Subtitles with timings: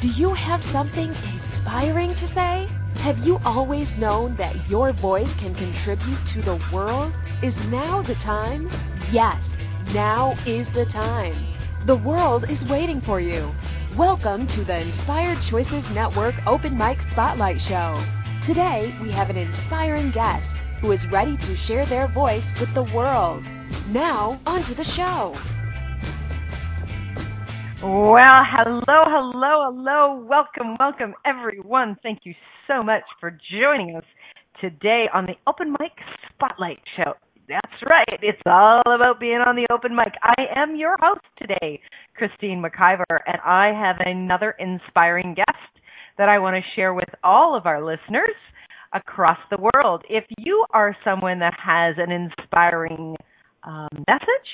[0.00, 2.68] Do you have something inspiring to say?
[3.00, 7.12] Have you always known that your voice can contribute to the world?
[7.42, 8.70] Is now the time?
[9.10, 9.52] Yes,
[9.92, 11.34] now is the time.
[11.86, 13.52] The world is waiting for you.
[13.96, 18.00] Welcome to the Inspired Choices Network Open Mic Spotlight Show.
[18.40, 22.84] Today, we have an inspiring guest who is ready to share their voice with the
[22.94, 23.44] world.
[23.90, 25.34] Now, onto the show.
[27.80, 30.26] Well, hello, hello, hello.
[30.28, 31.96] Welcome, welcome, everyone.
[32.02, 32.34] Thank you
[32.66, 34.04] so much for joining us
[34.60, 35.92] today on the Open Mic
[36.34, 37.12] Spotlight Show.
[37.48, 38.18] That's right.
[38.20, 40.12] It's all about being on the open mic.
[40.24, 41.80] I am your host today,
[42.16, 45.84] Christine McIver, and I have another inspiring guest
[46.18, 48.34] that I want to share with all of our listeners
[48.92, 50.02] across the world.
[50.10, 53.14] If you are someone that has an inspiring
[53.62, 54.50] um, message,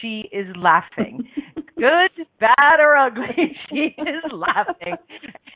[0.00, 1.28] she is laughing.
[1.78, 4.96] Good, bad, or ugly, she is laughing.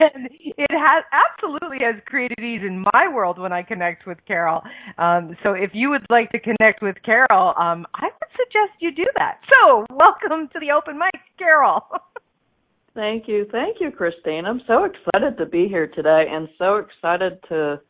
[0.01, 4.61] And it has absolutely has created ease in my world when I connect with Carol.
[4.99, 8.93] Um, so if you would like to connect with Carol, um, I would suggest you
[8.95, 9.41] do that.
[9.51, 11.81] So welcome to the open mic, Carol.
[12.95, 13.47] Thank you.
[13.51, 14.45] Thank you, Christine.
[14.45, 17.81] I'm so excited to be here today and so excited to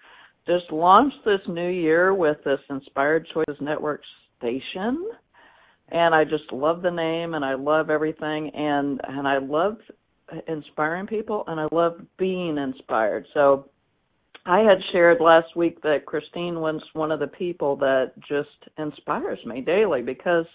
[0.46, 4.02] just launch this new year with this Inspired Choices Network
[4.38, 5.08] station.
[5.90, 9.78] And I just love the name and I love everything and and I love
[10.46, 13.26] inspiring people and I love being inspired.
[13.34, 13.68] So
[14.46, 19.38] I had shared last week that Christine was one of the people that just inspires
[19.44, 20.46] me daily because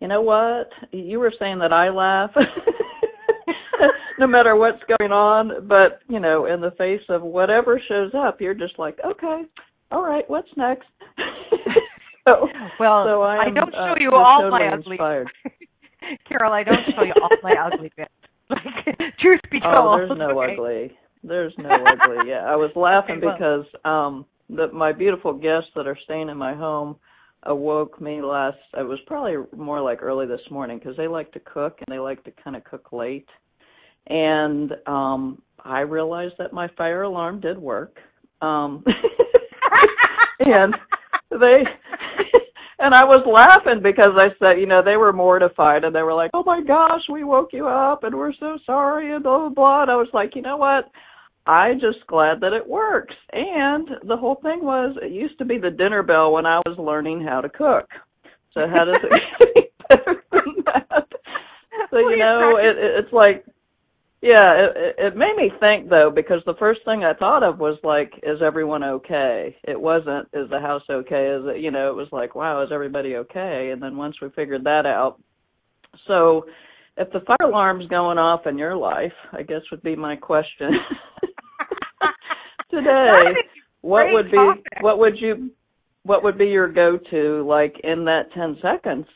[0.00, 0.68] you know what?
[0.92, 2.30] You were saying that I laugh
[4.18, 8.40] no matter what's going on, but you know, in the face of whatever shows up,
[8.40, 9.42] you're just like, okay,
[9.90, 10.86] all right, what's next?
[12.28, 12.48] so,
[12.80, 15.28] well, so I, I don't show uh, you all totally my ugly inspired.
[16.28, 18.10] Carol, I don't show you all my ugly bits.
[18.48, 19.74] Like, truth be told.
[19.74, 20.52] Oh, there's no okay?
[20.52, 20.92] ugly.
[21.24, 22.28] There's no ugly.
[22.28, 23.34] Yeah, I was laughing Okay, well.
[23.36, 26.94] because um the my beautiful guests that are staying in my home
[27.42, 28.58] awoke me last.
[28.78, 31.98] It was probably more like early this morning because they like to cook and they
[31.98, 33.28] like to kind of cook late.
[34.06, 37.98] And um I realized that my fire alarm did work.
[38.42, 38.84] Um
[40.46, 40.72] and
[41.30, 41.64] they
[42.86, 46.14] and I was laughing because I said, you know, they were mortified and they were
[46.14, 49.48] like, "Oh my gosh, we woke you up and we're so sorry and blah blah
[49.48, 50.88] blah." And I was like, you know what?
[51.46, 53.14] I just glad that it works.
[53.32, 56.78] And the whole thing was, it used to be the dinner bell when I was
[56.78, 57.88] learning how to cook.
[58.54, 61.08] So how does it get any better than that?
[61.90, 63.44] So you know, it, it it's like
[64.26, 67.78] yeah, it, it made me think though because the first thing I thought of was
[67.84, 69.56] like, is everyone okay?
[69.62, 71.38] It wasn't, is the house okay?
[71.38, 73.70] Is it, you know, it was like, wow, is everybody okay?
[73.72, 75.20] And then once we figured that out,
[76.08, 76.44] so
[76.96, 80.70] if the fire alarm's going off in your life, I guess would be my question
[82.70, 83.30] today.
[83.82, 84.64] What would be topic.
[84.80, 85.50] what would you
[86.02, 89.06] what would be your go to like in that 10 seconds?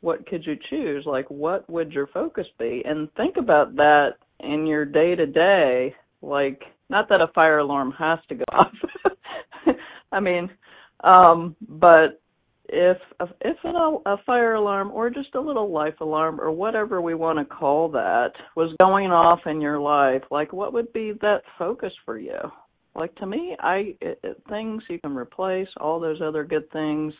[0.00, 1.04] What could you choose?
[1.06, 2.82] Like what would your focus be?
[2.84, 4.10] And think about that
[4.42, 8.72] in your day to day like not that a fire alarm has to go off.
[10.12, 10.50] I mean,
[11.02, 12.20] um but
[12.68, 12.98] if
[13.40, 13.76] if an,
[14.06, 17.88] a fire alarm or just a little life alarm or whatever we want to call
[17.90, 22.38] that was going off in your life, like what would be that focus for you?
[22.94, 27.12] like to me, I it, it, things you can replace all those other good things.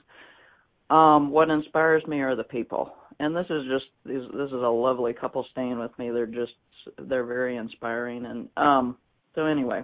[0.88, 5.12] Um, what inspires me are the people, and this is just this, is a lovely
[5.12, 6.10] couple staying with me.
[6.10, 6.52] They're just
[6.98, 8.96] they're very inspiring, and um,
[9.34, 9.82] so anyway.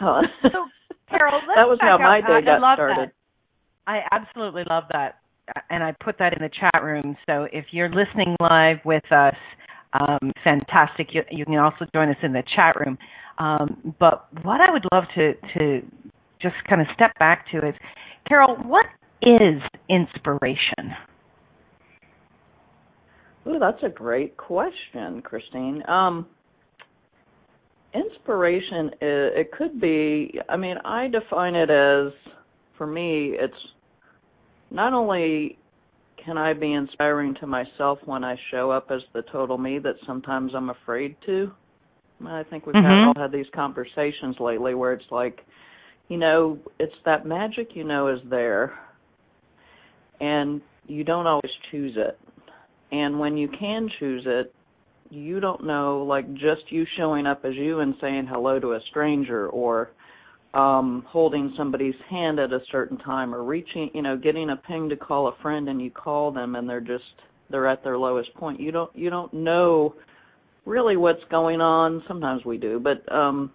[0.00, 0.66] Uh, so
[1.08, 3.08] Carol, that was how my day got I started.
[3.08, 3.12] That.
[3.86, 5.20] I absolutely love that,
[5.70, 7.16] and I put that in the chat room.
[7.26, 9.36] So if you're listening live with us,
[9.92, 11.08] um, fantastic.
[11.12, 12.98] You, you, can also join us in the chat room.
[13.38, 15.80] Um, but what I would love to to
[16.42, 17.74] just kind of step back to is,
[18.28, 18.86] Carol, what
[19.22, 20.94] is inspiration?
[23.46, 25.82] Oh, that's a great question, Christine.
[25.88, 26.26] Um,
[27.94, 30.38] inspiration, it could be.
[30.48, 32.12] I mean, I define it as,
[32.76, 33.54] for me, it's
[34.70, 35.58] not only
[36.24, 39.94] can I be inspiring to myself when I show up as the total me that
[40.06, 41.50] sometimes I'm afraid to.
[42.26, 42.84] I think we've mm-hmm.
[42.84, 45.38] had, all had these conversations lately where it's like,
[46.08, 48.78] you know, it's that magic you know is there,
[50.20, 52.18] and you don't always choose it.
[52.90, 54.54] And when you can choose it,
[55.10, 58.80] you don't know, like just you showing up as you and saying hello to a
[58.90, 59.90] stranger or
[60.54, 64.88] um holding somebody's hand at a certain time or reaching you know getting a ping
[64.88, 67.04] to call a friend and you call them and they're just
[67.50, 68.58] they're at their lowest point.
[68.58, 69.94] You don't you don't know
[70.64, 72.02] really what's going on.
[72.08, 73.50] Sometimes we do but um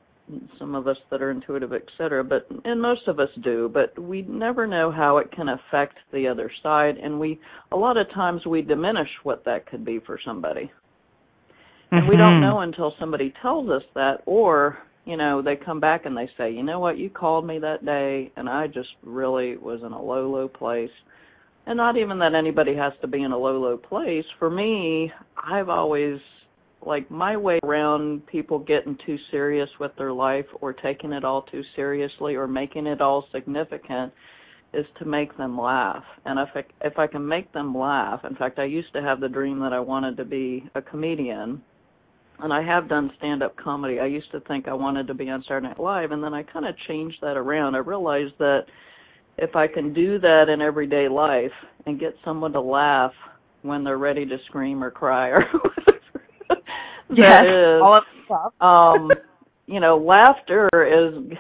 [0.60, 4.22] some of us that are intuitive etc but and most of us do but we
[4.24, 7.40] never know how it can affect the other side and we
[7.72, 10.72] a lot of times we diminish what that could be for somebody
[11.92, 12.10] and mm-hmm.
[12.10, 16.16] we don't know until somebody tells us that or you know, they come back and
[16.16, 19.82] they say, you know what, you called me that day and I just really was
[19.86, 20.92] in a low, low place.
[21.66, 24.26] And not even that anybody has to be in a low, low place.
[24.40, 26.20] For me, I've always,
[26.86, 31.44] like, my way around people getting too serious with their life or taking it all
[31.44, 34.14] too seriously or making it all significant
[34.74, 36.04] is to make them laugh.
[36.26, 39.20] And if I, if I can make them laugh, in fact, I used to have
[39.20, 41.62] the dream that I wanted to be a comedian
[42.40, 44.00] and I have done stand up comedy.
[44.00, 46.44] I used to think I wanted to be on Saturday Night Live and then I
[46.44, 47.76] kind of changed that around.
[47.76, 48.62] I realized that
[49.38, 51.52] if I can do that in everyday life
[51.86, 53.14] and get someone to laugh
[53.62, 55.46] when they're ready to scream or cry or
[57.18, 58.54] yes, is all of stuff.
[58.62, 59.12] um
[59.66, 61.38] you know, laughter is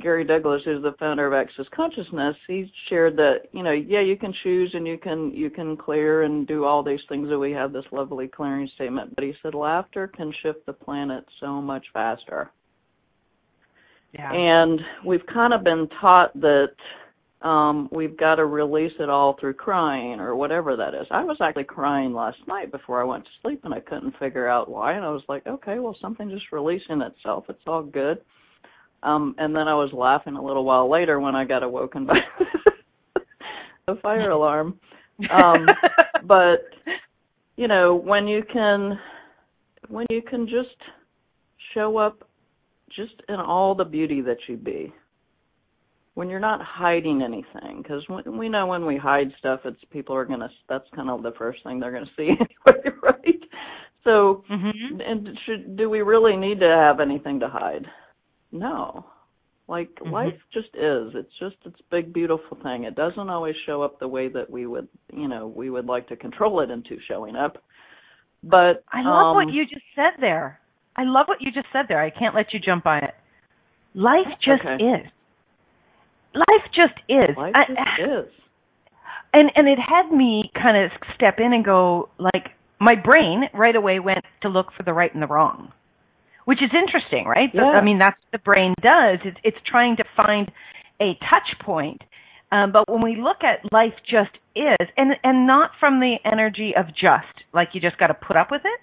[0.00, 2.36] Gary Douglas, who's the founder of Access Consciousness.
[2.46, 6.22] He shared that you know, yeah, you can choose and you can you can clear
[6.22, 9.14] and do all these things that we have this lovely clearing statement.
[9.16, 12.50] But he said laughter can shift the planet so much faster.
[14.12, 14.30] Yeah.
[14.32, 16.68] And we've kind of been taught that
[17.44, 21.06] um, we've got to release it all through crying or whatever that is.
[21.10, 24.48] I was actually crying last night before I went to sleep and I couldn't figure
[24.48, 27.44] out why and I was like, okay, well something just releasing itself.
[27.50, 28.18] It's all good.
[29.02, 32.14] Um and then I was laughing a little while later when I got awoken by
[33.86, 34.80] the fire alarm.
[35.30, 35.66] Um
[36.26, 36.64] but
[37.56, 38.98] you know, when you can
[39.88, 40.80] when you can just
[41.74, 42.26] show up
[42.96, 44.94] just in all the beauty that you be
[46.14, 50.24] when you're not hiding anything because we know when we hide stuff it's people are
[50.24, 53.40] going to that's kind of the first thing they're going to see anyway right?
[54.04, 55.00] So mm-hmm.
[55.00, 57.86] and should do we really need to have anything to hide?
[58.52, 59.06] No.
[59.66, 60.12] Like mm-hmm.
[60.12, 61.12] life just is.
[61.14, 62.84] It's just it's big beautiful thing.
[62.84, 66.08] It doesn't always show up the way that we would you know we would like
[66.08, 67.62] to control it into showing up.
[68.42, 70.60] But i love um, what you just said there.
[70.96, 72.00] I love what you just said there.
[72.00, 73.14] I can't let you jump on it.
[73.94, 74.82] Life just okay.
[74.84, 75.10] is
[76.34, 77.36] life just is.
[77.36, 78.32] Life I, just is.
[79.32, 82.50] And and it had me kind of step in and go like
[82.80, 85.72] my brain right away went to look for the right and the wrong,
[86.44, 87.50] which is interesting, right?
[87.52, 87.74] Yeah.
[87.74, 89.18] I mean that's what the brain does.
[89.24, 90.50] It's it's trying to find
[91.00, 92.02] a touch point.
[92.52, 96.72] Um, but when we look at life just is, and and not from the energy
[96.76, 98.80] of just, like you just got to put up with it,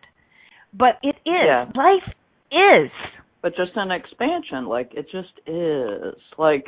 [0.78, 1.48] but it is.
[1.48, 1.66] Yeah.
[1.76, 2.14] Life
[2.52, 2.92] is.
[3.42, 6.20] But just an expansion, like it just is.
[6.38, 6.66] Like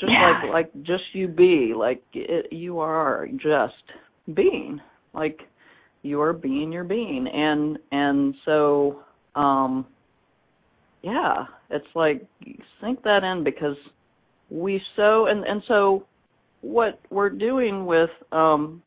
[0.00, 0.40] just yeah.
[0.44, 4.80] like like just you be like it, you are just being
[5.14, 5.40] like
[6.02, 9.02] you are being your being and and so
[9.34, 9.86] um
[11.02, 12.26] yeah it's like
[12.80, 13.76] sink that in because
[14.50, 16.06] we so and and so
[16.62, 18.82] what we're doing with um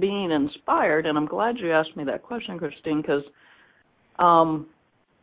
[0.00, 3.22] being inspired and i'm glad you asked me that question christine because
[4.18, 4.66] um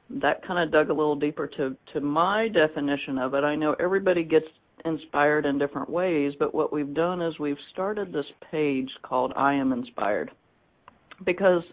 [0.10, 3.76] that kind of dug a little deeper to to my definition of it i know
[3.80, 4.46] everybody gets
[4.86, 9.54] inspired in different ways, but what we've done is we've started this page called I
[9.54, 10.32] Am Inspired
[11.26, 11.64] because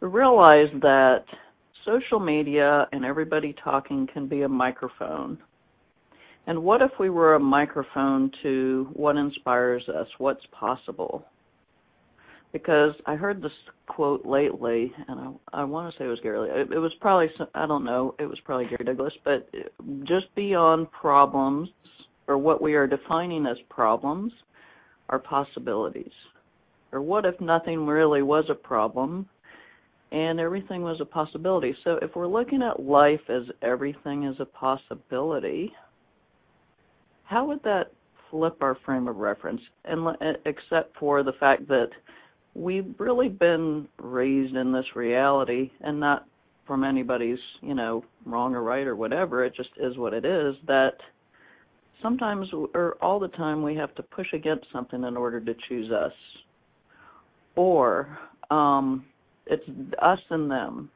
[0.00, 1.24] we realize that
[1.84, 5.38] social media and everybody talking can be a microphone.
[6.46, 11.24] And what if we were a microphone to what inspires us, what's possible?
[12.52, 13.52] Because I heard this
[13.86, 16.50] quote lately, and I, I want to say it was Gary.
[16.50, 18.14] It, it was probably I don't know.
[18.18, 19.48] It was probably Gary Douglas, but
[20.04, 21.70] just beyond problems
[22.28, 24.32] or what we are defining as problems
[25.08, 26.12] are possibilities.
[26.92, 29.28] Or what if nothing really was a problem
[30.10, 31.74] and everything was a possibility?
[31.84, 35.72] So if we're looking at life as everything is a possibility,
[37.24, 37.92] how would that
[38.30, 39.60] flip our frame of reference?
[39.84, 41.88] And eh, except for the fact that
[42.54, 46.26] we've really been raised in this reality and not
[46.66, 50.54] from anybody's, you know, wrong or right or whatever, it just is what it is
[50.66, 50.92] that
[52.02, 55.90] sometimes or all the time we have to push against something in order to choose
[55.90, 56.12] us.
[57.56, 58.18] Or
[58.50, 59.04] um
[59.46, 59.64] it's
[60.00, 60.90] us and them.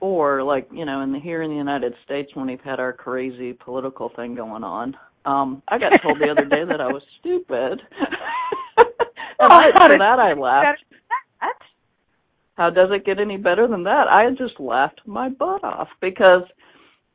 [0.00, 2.92] Or like, you know, in the here in the United States when we've had our
[2.92, 7.02] crazy political thing going on, um, I got told the other day that I was
[7.20, 7.80] stupid.
[9.38, 10.82] and I, for that I laughed.
[12.54, 14.08] How does it get any better than that?
[14.08, 16.42] I just laughed my butt off because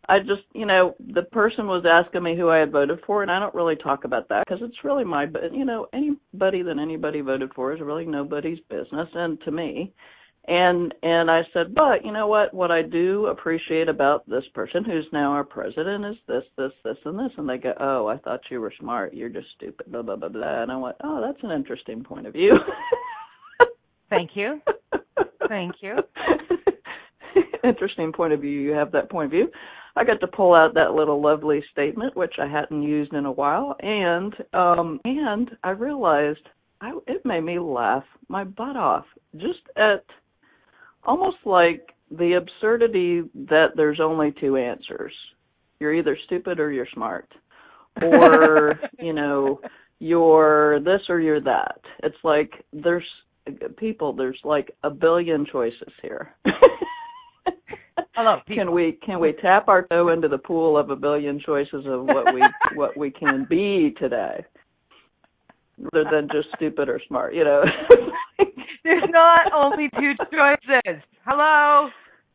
[0.09, 3.31] I just, you know, the person was asking me who I had voted for, and
[3.31, 6.79] I don't really talk about that because it's really my, but you know, anybody that
[6.79, 9.93] anybody voted for is really nobody's business, and to me,
[10.47, 12.53] and and I said, but you know what?
[12.53, 16.95] What I do appreciate about this person who's now our president is this, this, this,
[17.03, 17.31] and this.
[17.37, 19.13] And they go, oh, I thought you were smart.
[19.13, 19.91] You're just stupid.
[19.91, 20.63] Blah blah blah blah.
[20.63, 22.53] And I went, oh, that's an interesting point of view.
[24.09, 24.61] Thank you.
[25.49, 25.97] Thank you.
[27.63, 28.57] interesting point of view.
[28.61, 29.49] You have that point of view.
[29.97, 33.31] I got to pull out that little lovely statement, which I hadn't used in a
[33.31, 36.47] while, and um and I realized
[36.81, 40.03] I, it made me laugh my butt off just at
[41.03, 45.13] almost like the absurdity that there's only two answers.
[45.79, 47.31] You're either stupid or you're smart.
[48.01, 49.59] Or, you know,
[49.99, 51.79] you're this or you're that.
[52.03, 53.05] It's like there's
[53.77, 56.35] people, there's like a billion choices here.
[58.17, 58.39] Hello.
[58.47, 58.63] People.
[58.63, 62.03] Can we can we tap our toe into the pool of a billion choices of
[62.03, 62.41] what we
[62.75, 64.43] what we can be today?
[65.93, 67.61] Rather than just stupid or smart, you know.
[68.83, 71.03] There's not only two choices.
[71.25, 71.89] Hello?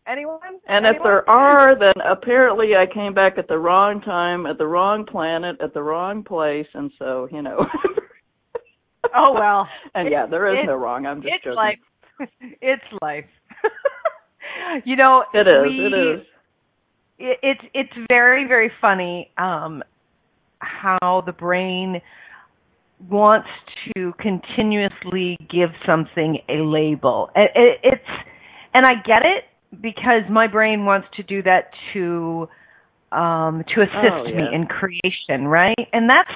[0.07, 0.39] Anyone?
[0.69, 0.95] And Anyone?
[0.95, 5.05] if there are, then apparently I came back at the wrong time, at the wrong
[5.05, 7.67] planet, at the wrong place, and so, you know.
[9.17, 9.67] oh, well.
[9.97, 11.07] and yeah, there is no wrong.
[11.07, 11.57] I'm just it's joking.
[11.57, 12.29] Life.
[12.61, 13.25] it's life.
[14.85, 15.55] You know, it is.
[15.67, 16.27] We, it is.
[17.19, 19.83] It, it's it's very very funny um
[20.59, 22.01] how the brain
[23.11, 23.49] wants
[23.95, 27.31] to continuously give something a label.
[27.35, 28.27] It, it's
[28.75, 29.45] and I get it
[29.81, 32.49] because my brain wants to do that to
[33.11, 34.37] um to assist oh, yeah.
[34.37, 35.89] me in creation, right?
[35.93, 36.31] And that's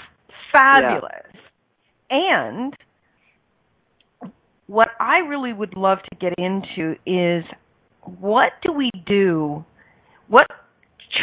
[0.53, 1.13] fabulous.
[2.11, 2.49] Yeah.
[2.49, 2.77] And
[4.67, 7.45] what I really would love to get into is
[8.21, 9.65] what do we do?
[10.29, 10.47] What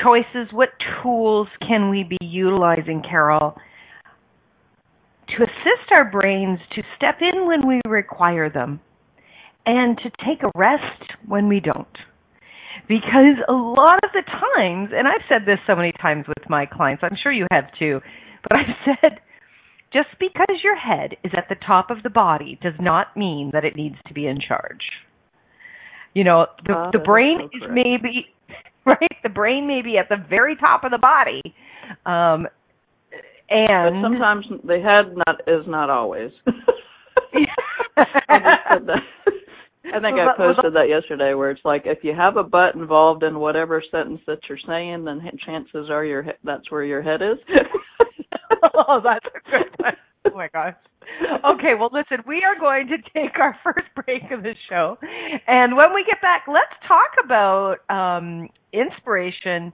[0.04, 0.70] choices, what
[1.02, 3.56] tools can we be utilizing, Carol,
[5.30, 8.80] to assist our brains to step in when we require them
[9.66, 11.98] and to take a rest when we don't.
[12.88, 16.66] Because a lot of the times, and I've said this so many times with my
[16.66, 18.02] clients, I'm sure you have too,
[18.44, 19.20] but I've said
[19.94, 23.64] just because your head is at the top of the body does not mean that
[23.64, 24.82] it needs to be in charge.
[26.14, 28.28] You know, the oh, the brain so is maybe
[28.86, 31.42] right, the brain may be at the very top of the body.
[32.06, 32.48] Um
[33.50, 36.32] and but sometimes the head not is not always.
[37.98, 39.04] I just said that.
[39.86, 43.22] I think I posted that yesterday, where it's like if you have a butt involved
[43.24, 47.22] in whatever sentence that you're saying, then chances are your he- that's where your head
[47.22, 47.38] is.
[48.88, 49.94] oh, that's a good one.
[50.26, 50.76] Oh my gosh.
[51.46, 54.98] Okay, well listen, we are going to take our first break of the show.
[55.48, 59.74] And when we get back, let's talk about um inspiration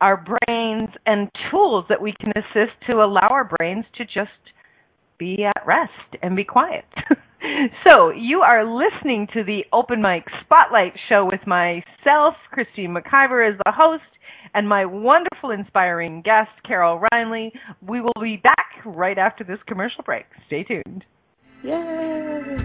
[0.00, 4.30] our brains and tools that we can assist to allow our brains to just
[5.18, 5.90] be at rest
[6.22, 6.84] and be quiet.
[7.86, 13.58] so, you are listening to the Open Mic Spotlight Show with myself, Christine McIver, as
[13.64, 14.04] the host,
[14.54, 17.52] and my wonderful, inspiring guest, Carol Reinley.
[17.86, 20.24] We will be back right after this commercial break.
[20.46, 21.04] Stay tuned.
[21.62, 22.56] Yay!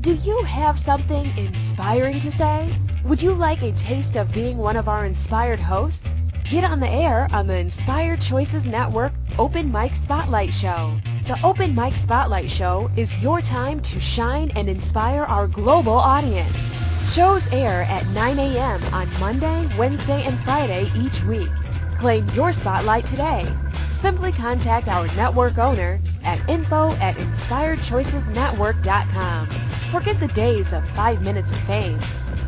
[0.00, 2.72] Do you have something inspiring to say?
[3.04, 6.06] Would you like a taste of being one of our inspired hosts?
[6.50, 10.98] Get on the air on the Inspired Choices Network Open Mic Spotlight Show.
[11.26, 17.12] The Open Mic Spotlight Show is your time to shine and inspire our global audience.
[17.12, 18.82] Shows air at 9 a.m.
[18.94, 21.50] on Monday, Wednesday, and Friday each week.
[21.98, 23.44] Claim your spotlight today.
[23.90, 29.46] Simply contact our network owner at info at inspiredchoicesnetwork.com.
[29.92, 31.98] Forget the days of five minutes of fame.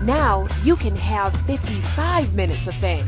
[0.02, 3.07] Now you can have 55 minutes of fame.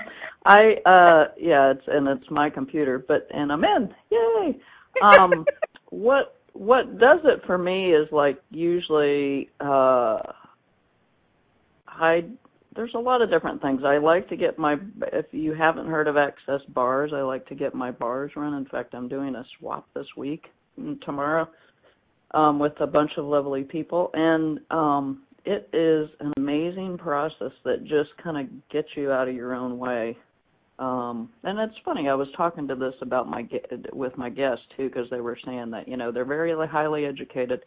[0.46, 3.90] I uh yeah, it's and it's my computer, but and I'm in.
[4.12, 4.60] Yay.
[5.02, 5.46] Um
[5.90, 10.20] what what does it for me is like usually uh
[11.88, 12.26] I
[12.76, 13.82] there's a lot of different things.
[13.86, 14.76] I like to get my
[15.12, 18.54] if you haven't heard of Access Bars, I like to get my bars run.
[18.54, 20.46] In fact, I'm doing a swap this week
[20.80, 21.48] mm, tomorrow
[22.34, 27.84] um with a bunch of lovely people and um it is an amazing process that
[27.84, 30.18] just kind of gets you out of your own way.
[30.80, 33.48] Um and it's funny, I was talking to this about my
[33.92, 37.62] with my guests too because they were saying that, you know, they're very highly educated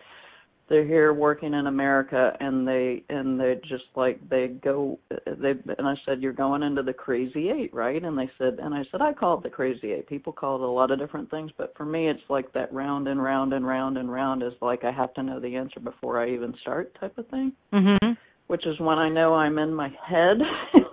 [0.69, 5.87] they're here working in America and they and they just like they go they and
[5.87, 8.03] I said you're going into the crazy 8 right?
[8.03, 10.63] And they said and I said I call it the crazy 8 people call it
[10.63, 13.67] a lot of different things but for me it's like that round and round and
[13.67, 16.97] round and round is like I have to know the answer before I even start
[17.01, 17.53] type of thing.
[17.73, 18.17] Mhm
[18.49, 20.39] which is when I know I'm in my head.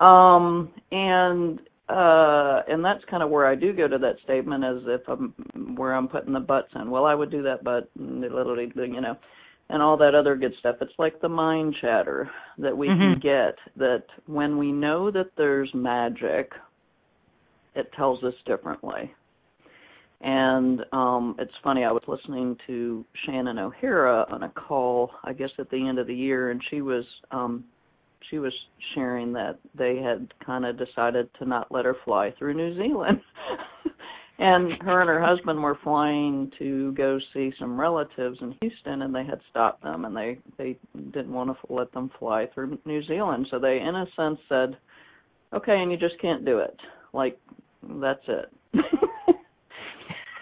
[0.00, 4.82] Um and uh and that's kind of where I do go to that statement as
[4.86, 5.34] if I'm
[5.76, 6.90] where I'm putting the butts in.
[6.90, 9.16] Well, I would do that, but literally, you know,
[9.68, 10.76] and all that other good stuff.
[10.80, 13.20] It's like the mind chatter that we mm-hmm.
[13.20, 16.52] can get that when we know that there's magic,
[17.74, 19.12] it tells us differently.
[20.22, 25.50] And um it's funny, I was listening to Shannon O'Hara on a call, I guess
[25.58, 27.64] at the end of the year, and she was um
[28.30, 28.52] she was
[28.94, 33.20] sharing that they had kind of decided to not let her fly through New Zealand.
[34.38, 39.14] and her and her husband were flying to go see some relatives in Houston and
[39.14, 40.76] they had stopped them and they they
[41.12, 43.46] didn't want to let them fly through New Zealand.
[43.50, 44.76] So they in a sense said,
[45.52, 46.76] "Okay, and you just can't do it."
[47.12, 47.38] Like
[48.00, 48.52] that's it.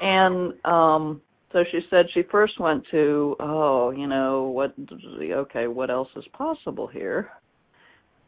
[0.01, 1.21] and um
[1.53, 4.75] so she said she first went to, oh, you know, what
[5.21, 7.31] okay, what else is possible here?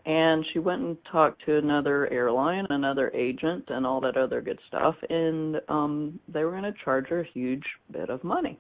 [0.07, 4.59] And she went and talked to another airline, another agent, and all that other good
[4.69, 4.95] stuff.
[5.09, 8.59] And um they were going to charge her a huge bit of money.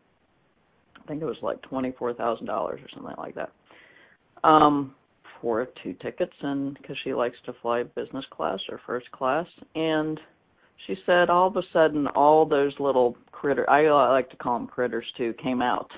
[1.02, 3.52] I think it was like twenty four thousand dollars or something like that.
[4.42, 4.94] Um,
[5.40, 10.18] for two tickets, and because she likes to fly business class or first class, and
[10.86, 14.66] she said all of a sudden all those little critter I like to call them
[14.66, 15.90] critters too came out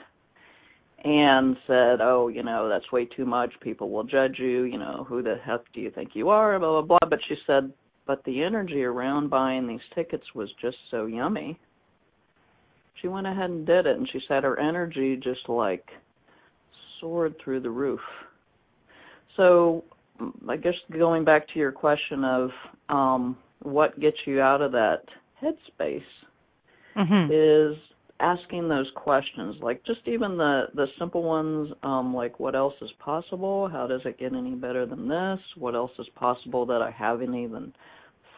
[1.07, 3.53] and said, "Oh, you know, that's way too much.
[3.61, 4.63] People will judge you.
[4.63, 7.09] You know, who the heck do you think you are?" Blah blah blah.
[7.09, 7.73] But she said,
[8.07, 11.59] "But the energy around buying these tickets was just so yummy."
[13.01, 15.87] She went ahead and did it, and she said her energy just like
[17.01, 18.01] soared through the roof.
[19.37, 19.85] So,
[20.49, 22.51] I guess going back to your question of
[22.89, 25.03] um what gets you out of that
[25.41, 26.03] headspace
[26.97, 27.33] mm-hmm.
[27.33, 27.79] is
[28.21, 32.91] asking those questions like just even the the simple ones um like what else is
[32.99, 33.69] possible?
[33.69, 35.39] How does it get any better than this?
[35.57, 37.73] What else is possible that i haven't even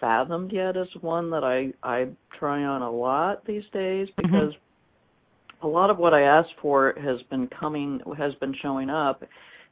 [0.00, 2.06] fathomed yet is one that i i
[2.38, 4.22] try on a lot these days Mm-hmm.
[4.22, 4.54] because
[5.62, 9.22] a lot of what i asked for has been coming has been showing up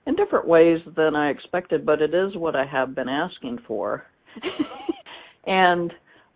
[0.07, 4.05] in different ways than i expected but it is what i have been asking for.
[5.47, 5.93] And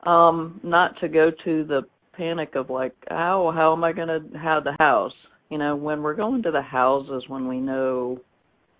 [0.06, 1.82] um not to go to the
[2.20, 5.12] panic of like how how am i going to have the house?
[5.50, 8.18] You know when we're going to the houses when we know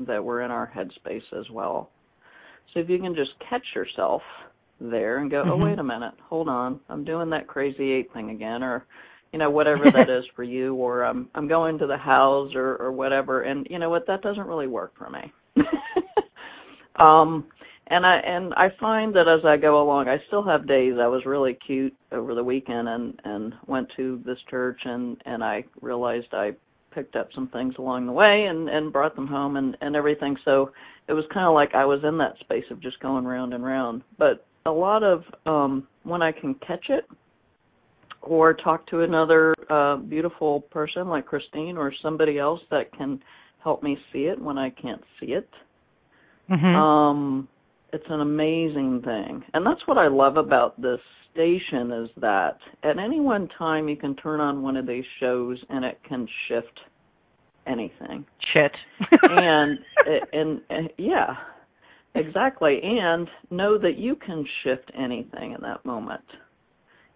[0.01, 1.91] that we're in our headspace as well.
[2.73, 4.23] So if you can just catch yourself
[4.81, 5.65] there and go oh Mhm.
[5.65, 8.87] wait a minute hold on i'm doing that crazy eight thing again or
[9.33, 12.77] you know whatever that is for you or i'm i'm going to the house or
[12.77, 13.43] or whatever.
[13.43, 15.33] And you know what that doesn't really work for me.
[16.97, 17.47] Um
[17.91, 20.95] and I and I find that as I go along, I still have days.
[21.01, 25.43] I was really cute over the weekend and and went to this church and and
[25.43, 26.53] I realized I
[26.95, 30.37] picked up some things along the way and and brought them home and and everything.
[30.45, 30.71] So
[31.09, 33.65] it was kind of like I was in that space of just going round and
[33.65, 34.03] round.
[34.19, 37.05] But a lot of um when I can catch it
[38.23, 43.21] or talk to another uh beautiful person like Christine or somebody else that can
[43.65, 45.49] help me see it when I can't see it
[46.49, 46.75] Mhm.
[46.75, 47.49] um
[47.93, 49.43] it's an amazing thing.
[49.55, 51.01] And that's what i love about this
[51.33, 55.59] station is that at any one time you can turn on one of these shows
[55.69, 56.81] and it can shift
[57.67, 58.25] anything.
[58.53, 58.73] Shit.
[59.23, 59.79] and
[60.33, 61.35] and, and yeah
[62.15, 62.81] exactly.
[62.83, 66.25] And know that you can shift anything in that moment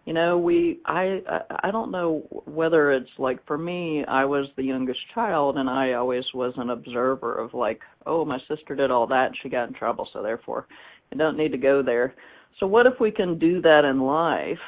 [0.05, 4.47] you know we i i I don't know whether it's like for me i was
[4.57, 8.91] the youngest child and i always was an observer of like oh my sister did
[8.91, 10.67] all that and she got in trouble so therefore
[11.13, 12.15] i don't need to go there
[12.61, 14.59] so what if we can do that in life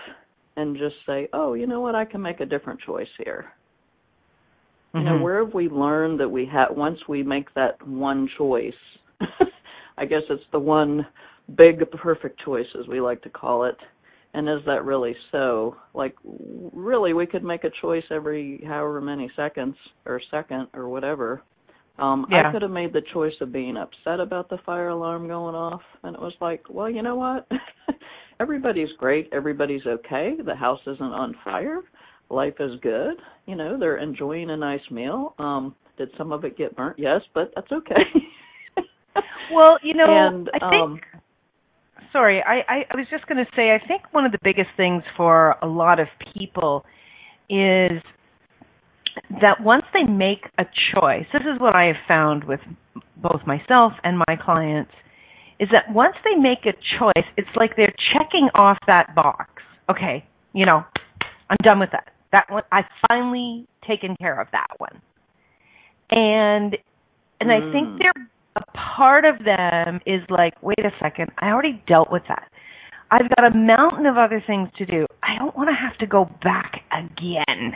[0.57, 3.53] and just say oh you know what i can make a different choice here
[4.95, 5.21] you know Mhm.
[5.23, 8.73] where have we learned that we have once we make that one choice
[9.99, 11.07] i guess it's the one
[11.57, 13.77] big perfect choice as we like to call it
[14.35, 15.77] and is that really so?
[15.95, 21.43] Like really we could make a choice every however many seconds or second or whatever.
[21.99, 22.49] Um Yeah.
[22.49, 25.83] i could have made the choice of being upset about the fire alarm going off.
[26.03, 27.49] And it was like well you know what?
[28.41, 29.29] Everybody's great.
[29.33, 30.35] Everybody's okay.
[30.45, 31.81] The house isn't on fire.
[32.29, 33.17] Life is good.
[33.47, 35.35] You know they're enjoying a nice meal.
[35.39, 36.99] Um did some of it get burnt?
[36.99, 38.05] Yes but that's okay.
[39.51, 40.83] Well, you know, and I think.
[40.83, 41.01] um
[42.17, 44.71] sorry, I, I, I was just going to say, I think one of the biggest
[44.77, 46.85] things for a lot of people
[47.51, 48.01] is
[49.43, 52.61] that once they make a choice, this is what I have found with
[53.17, 54.93] both myself and my clients,
[55.61, 59.51] is that once they make a choice, it's like they're checking off that box.
[59.91, 60.25] Okay,
[60.55, 60.85] you know,
[61.51, 62.09] I'm done with that.
[62.33, 65.03] That one, I've finally taken care of that one.
[66.11, 66.77] And
[67.41, 67.99] and I think Mm.
[67.99, 68.65] they're a
[68.97, 72.49] part of them is like, wait a second, I already dealt with that.
[73.11, 75.07] I've got a mountain of other things to do.
[75.23, 77.75] I don't want to have to go back again.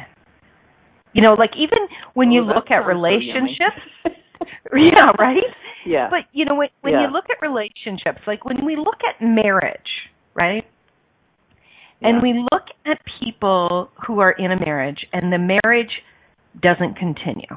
[1.13, 1.79] You know, like even
[2.15, 3.59] when you Oh, that look at sounds so yummy.
[3.59, 3.83] relationships,
[4.75, 5.43] yeah, right?
[5.87, 7.03] yeah But you know, when when Yeah.
[7.03, 10.65] you look at relationships, like when we look at marriage, right?
[12.03, 12.23] And Yeah.
[12.23, 16.03] we look at people who are in a marriage and the marriage
[16.63, 17.57] doesn't continue.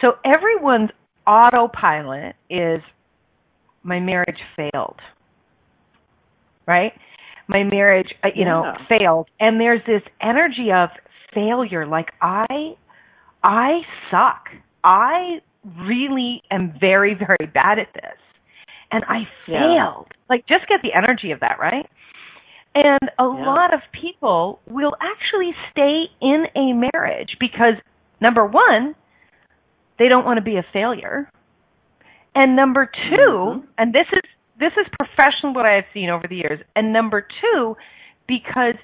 [0.00, 0.90] So everyone's
[1.28, 2.80] autopilot is
[3.82, 4.98] my marriage failed.
[6.66, 6.92] Right?
[7.48, 8.76] My marriage, uh, you know, Yeah.
[8.88, 9.28] failed.
[9.40, 10.90] And there's this energy of
[11.34, 12.76] failure like I
[13.44, 14.48] I suck.
[14.84, 15.40] I
[15.86, 18.18] really am very very bad at this.
[18.90, 19.60] And I Yeah.
[19.60, 20.08] failed.
[20.28, 21.86] Like just get the energy of that, right?
[22.74, 23.44] And a Yeah.
[23.46, 27.74] lot of people will actually stay in a marriage because
[28.20, 28.94] number 1,
[29.98, 31.28] they don't want to be a failure.
[32.34, 33.66] And number 2, Mhm.
[33.78, 34.22] and this is
[34.58, 36.60] this is professional what I have seen over the years.
[36.74, 37.76] And number 2,
[38.26, 38.74] because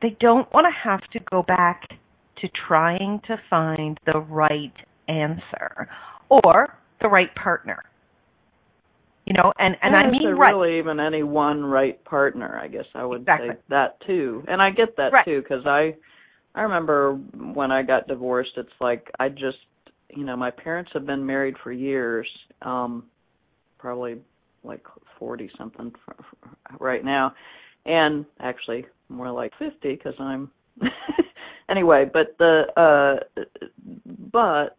[0.00, 1.88] they don't want to have to go back
[2.38, 4.74] to trying to find the right
[5.06, 5.88] answer
[6.28, 7.84] or the right partner.
[9.26, 10.50] You know, and and I mean there right.
[10.50, 12.58] really even any one right partner?
[12.60, 13.50] I guess I would Exactly.
[13.50, 15.24] say that too, and I get that Right.
[15.24, 15.94] too because I,
[16.56, 17.14] I remember
[17.54, 18.52] when I got divorced.
[18.56, 19.58] It's like I just,
[20.12, 22.28] you know, my parents have been married for years,
[22.62, 23.04] um,
[23.78, 24.18] probably
[24.64, 24.84] like
[25.18, 27.32] forty something f- f- right now,
[27.86, 30.50] and actually more like fifty because I'm.
[31.68, 33.44] anyway, but the uh,
[34.32, 34.76] but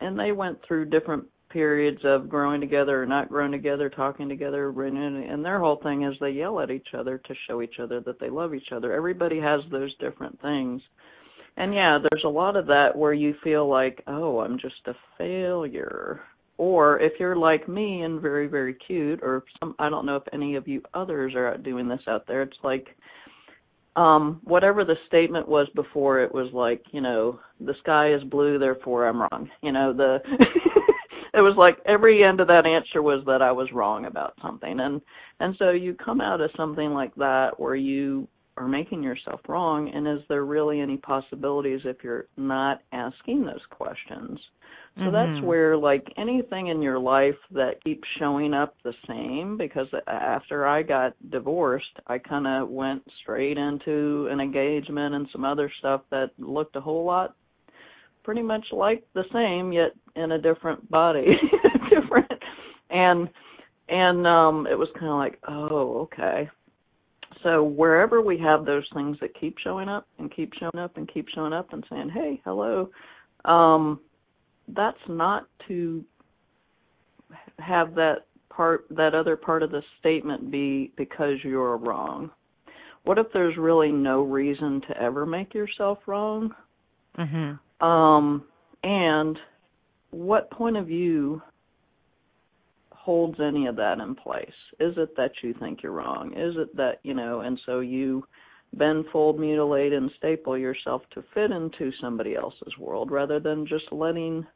[0.00, 4.68] and they went through different periods of growing together or not growing together, talking together,
[4.68, 8.20] and their whole thing is they yell at each other to show each other that
[8.20, 8.92] they love each other.
[8.92, 10.82] Everybody has those different things.
[11.58, 14.94] And yeah, there's a lot of that where you feel like, oh, I'm just a
[15.18, 16.20] failure.
[16.56, 20.22] Or if you're like me and very, very cute, or some, I don't know if
[20.32, 22.42] any of you others are doing this out there.
[22.42, 22.86] It's like,
[23.96, 28.60] um, whatever the statement was before, it was like, you know, the sky is blue,
[28.60, 29.50] therefore I'm wrong.
[29.60, 30.18] You know, the
[31.34, 34.78] it was like every end of that answer was that I was wrong about something,
[34.78, 35.00] and
[35.40, 39.90] and so you come out of something like that where you are making yourself wrong
[39.94, 44.38] and is there really any possibilities if you're not asking those questions?
[44.96, 45.12] So mm-hmm.
[45.12, 50.66] that's where like anything in your life that keeps showing up the same because after
[50.66, 56.00] I got divorced I kind of went straight into an engagement and some other stuff
[56.10, 57.36] that looked a whole lot
[58.24, 61.26] pretty much like the same yet in a different body
[61.90, 62.32] different.
[62.90, 63.28] And
[63.88, 66.50] and um it was kind of like oh okay
[67.42, 71.12] so wherever we have those things that keep showing up and keep showing up and
[71.12, 72.90] keep showing up and saying, "Hey, hello,"
[73.44, 74.00] um,
[74.68, 76.04] that's not to
[77.58, 82.30] have that part, that other part of the statement be because you're wrong.
[83.04, 86.54] What if there's really no reason to ever make yourself wrong?
[87.16, 87.86] Mm-hmm.
[87.86, 88.44] Um,
[88.82, 89.38] and
[90.10, 91.40] what point of view
[93.08, 94.52] holds any of that in place?
[94.80, 96.34] Is it that you think you're wrong?
[96.36, 98.22] Is it that, you know, and so you
[98.74, 103.90] bend, fold, mutilate, and staple yourself to fit into somebody else's world rather than just
[103.92, 104.46] letting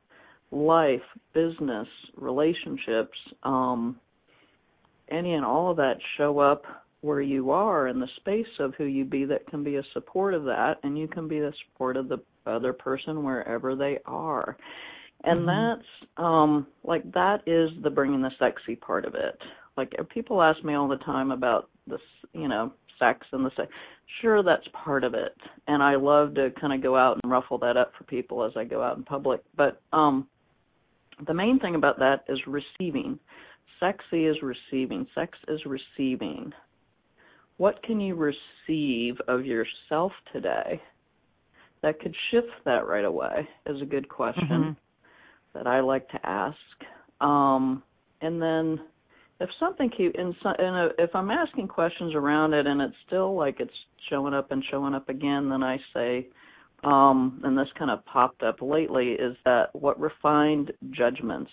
[0.51, 1.01] life,
[1.33, 3.99] business, relationships, um,
[5.11, 6.65] any and all of that show up
[7.01, 10.35] where you are in the space of who you be that can be a support
[10.35, 14.59] of that and you can be the support of the other person wherever they are
[15.25, 15.81] and mm-hmm.
[15.81, 19.39] that's um like that is the bringing the sexy part of it.
[19.77, 22.01] Like people ask me all the time about this
[22.33, 23.69] you know sex and the sex
[24.21, 25.35] sure that's part of it.
[25.67, 28.53] And i love to kind of go out and ruffle that up for people as
[28.57, 29.43] i go out in public.
[29.57, 30.27] But um
[31.27, 33.19] the main thing about that is receiving.
[33.79, 35.07] Sexy is receiving.
[35.15, 36.53] Sex is receiving.
[37.59, 40.81] What can you receive of yourself today
[41.83, 44.49] that could shift that right away is a good question.
[44.49, 44.73] Mm-hmm
[45.55, 46.57] that I like to ask.
[47.21, 47.83] Um,
[48.21, 48.81] and then
[49.41, 53.61] if something keep in, in if I'm asking questions around it and it's still like
[53.61, 53.71] it's
[54.09, 56.29] showing up and showing up again, then I say,
[56.85, 61.51] um, and this kind of popped up lately, is that what refined judgments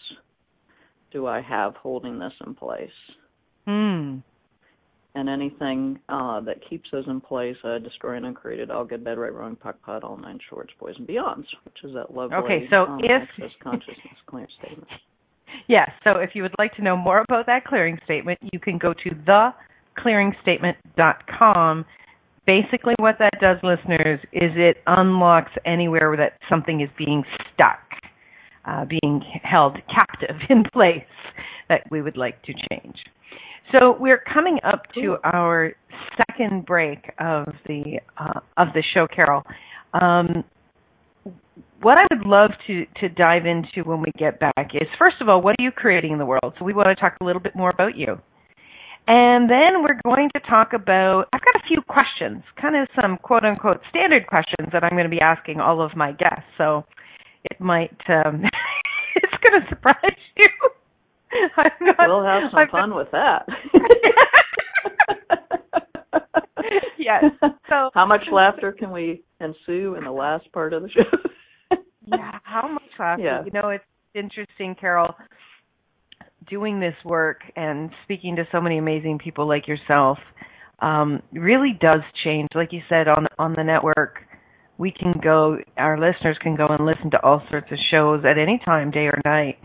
[1.12, 2.90] do I have holding this in place?
[3.68, 4.20] Hmm
[5.20, 9.18] and anything uh, that keeps those in place, uh, destroy and uncreated, all good, bad,
[9.18, 12.68] right, wrong, POC, POD, all nine shorts, boys and beyonds, which is that lovely okay,
[12.70, 14.88] so um, if, access consciousness clearance statement.
[15.68, 18.78] Yes, so if you would like to know more about that clearing statement, you can
[18.78, 19.10] go to
[19.98, 21.86] theclearingstatement.com.
[22.46, 27.80] Basically, what that does, listeners, is it unlocks anywhere that something is being stuck,
[28.66, 31.02] uh, being held captive in place
[31.68, 32.98] that we would like to change.
[33.72, 35.74] So we're coming up to our
[36.28, 39.44] second break of the uh, of the show, Carol.
[39.94, 40.44] Um,
[41.82, 45.30] what I would love to to dive into when we get back is first of
[45.30, 46.54] all, what are you creating in the world?
[46.58, 48.20] So we want to talk a little bit more about you.
[49.08, 53.18] And then we're going to talk about I've got a few questions, kind of some
[53.18, 56.50] quote unquote standard questions that I'm going to be asking all of my guests.
[56.58, 56.86] So
[57.44, 58.44] it might um,
[59.16, 60.48] it's going to surprise you.
[61.82, 63.46] Not, we'll have some I'm fun not, with that.
[66.98, 67.24] yes.
[67.70, 71.78] So how much laughter can we ensue in the last part of the show?
[72.06, 73.24] yeah, how much laughter?
[73.24, 73.44] Yeah.
[73.46, 75.16] You know, it's interesting, Carol,
[76.50, 80.18] doing this work and speaking to so many amazing people like yourself
[80.80, 82.50] um, really does change.
[82.56, 84.20] Like you said on on the network,
[84.78, 85.58] we can go.
[85.78, 89.08] Our listeners can go and listen to all sorts of shows at any time, day
[89.08, 89.58] or night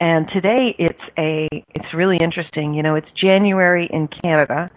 [0.00, 2.74] and today it's a it's really interesting.
[2.74, 4.70] You know, it's January in Canada.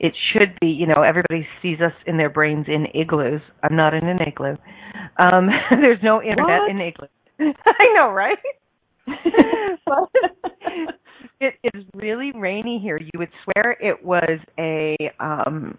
[0.00, 3.40] It should be, you know, everybody sees us in their brains in igloos.
[3.64, 4.54] I'm not in an igloo.
[5.18, 6.70] Um, there's no internet what?
[6.70, 7.10] in igloos.
[7.40, 8.38] I know, right?
[11.40, 12.98] it is really rainy here.
[12.98, 15.76] You would swear it was a um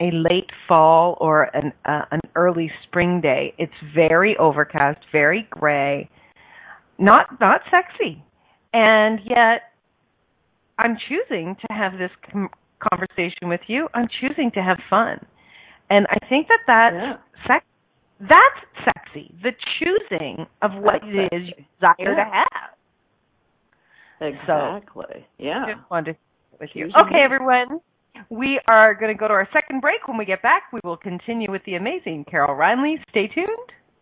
[0.00, 3.54] a late fall or an uh, an early spring day.
[3.58, 6.08] It's very overcast, very gray.
[6.98, 8.24] Not not sexy
[8.72, 9.72] and yet
[10.78, 13.88] I'm choosing to have this com- conversation with you.
[13.94, 15.24] I'm choosing to have fun,
[15.88, 17.16] and I think that that's yeah.
[17.46, 17.64] sex.
[18.20, 19.34] That's sexy.
[19.42, 22.14] The choosing of what that's it is you desire yeah.
[22.14, 22.70] to have.
[24.20, 25.04] Exactly.
[25.16, 25.64] So, yeah.
[25.74, 26.18] Just wanted to
[26.60, 26.90] with you.
[27.00, 27.80] Okay, everyone.
[28.28, 30.06] We are going to go to our second break.
[30.06, 32.96] When we get back, we will continue with the amazing Carol Reinley.
[33.08, 33.48] Stay tuned.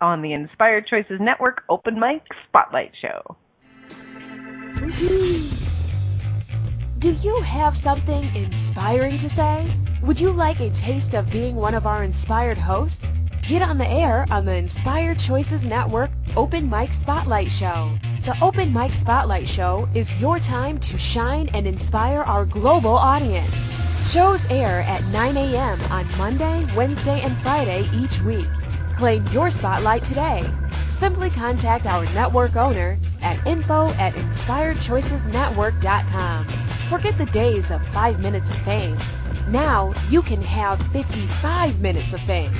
[0.01, 3.37] on the Inspired Choices Network Open Mic Spotlight Show.
[4.79, 5.59] Mm-hmm.
[7.01, 9.67] Do you have something inspiring to say?
[10.03, 13.05] Would you like a taste of being one of our inspired hosts?
[13.43, 17.91] Get on the air on the Inspired Choices Network Open Mic Spotlight Show.
[18.25, 24.12] The Open Mic Spotlight Show is your time to shine and inspire our global audience.
[24.12, 25.81] Shows air at 9 a.m.
[25.91, 28.47] on Monday, Wednesday, and Friday each week.
[28.97, 30.45] Claim your spotlight today.
[30.88, 36.44] Simply contact our network owner at info at inspiredchoicesnetwork.com.
[36.88, 38.96] Forget the days of five minutes of fame.
[39.48, 42.53] Now you can have 55 minutes of fame.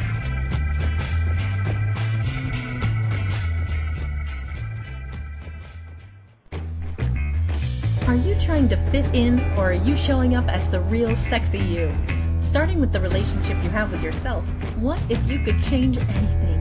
[8.07, 11.59] Are you trying to fit in or are you showing up as the real sexy
[11.59, 11.95] you?
[12.41, 14.43] Starting with the relationship you have with yourself,
[14.77, 16.58] what if you could change anything?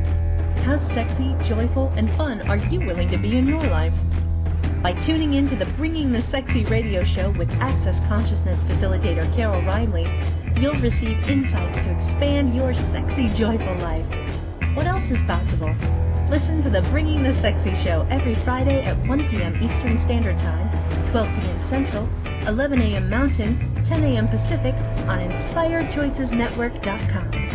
[0.67, 3.93] How sexy, joyful, and fun are you willing to be in your life?
[4.83, 9.61] By tuning in to the Bringing the Sexy radio show with Access Consciousness facilitator Carol
[9.61, 10.05] Reinley,
[10.59, 14.05] you'll receive insights to expand your sexy, joyful life.
[14.73, 15.73] What else is possible?
[16.29, 19.55] Listen to the Bringing the Sexy show every Friday at 1 p.m.
[19.63, 20.69] Eastern Standard Time,
[21.11, 21.63] 12 p.m.
[21.63, 22.09] Central,
[22.45, 23.09] 11 a.m.
[23.09, 24.27] Mountain, 10 a.m.
[24.27, 24.75] Pacific
[25.07, 27.46] on InspiredChoicesNetwork.com.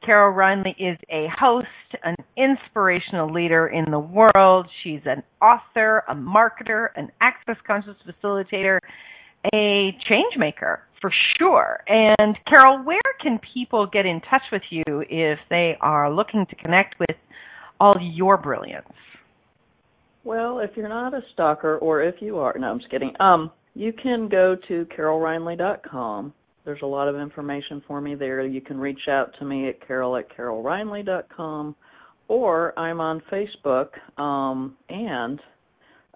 [0.03, 1.67] Carol Reinley is a host,
[2.03, 4.65] an inspirational leader in the world.
[4.83, 8.79] She's an author, a marketer, an access conscious facilitator,
[9.53, 11.83] a change maker for sure.
[11.87, 16.55] And Carol, where can people get in touch with you if they are looking to
[16.55, 17.15] connect with
[17.79, 18.87] all your brilliance?
[20.23, 23.13] Well, if you're not a stalker, or if you are, no, I'm just kidding.
[23.19, 26.33] Um, you can go to carolreinley.com.
[26.65, 28.45] There's a lot of information for me there.
[28.45, 31.75] You can reach out to me at carol at carolreinley.com,
[32.27, 33.89] or I'm on Facebook
[34.21, 35.39] um, and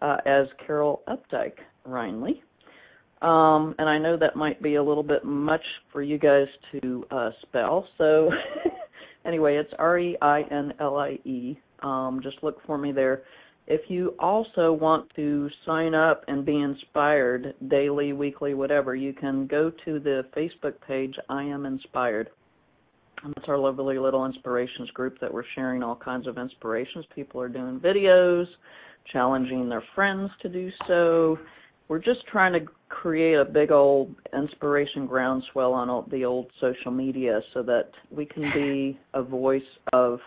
[0.01, 2.41] uh, as Carol Updike Reinley.
[3.21, 5.61] Um, and I know that might be a little bit much
[5.93, 8.31] for you guys to uh, spell, so
[9.25, 11.57] anyway, it's R E I N L I E.
[11.83, 13.23] Um, just look for me there.
[13.67, 19.47] If you also want to sign up and be inspired daily, weekly, whatever, you can
[19.47, 22.29] go to the Facebook page I Am Inspired.
[23.23, 27.05] And that's our lovely little inspirations group that we're sharing all kinds of inspirations.
[27.13, 28.45] People are doing videos,
[29.13, 31.37] challenging their friends to do so.
[31.87, 36.91] We're just trying to create a big old inspiration groundswell on all the old social
[36.91, 39.61] media so that we can be a voice
[39.93, 40.19] of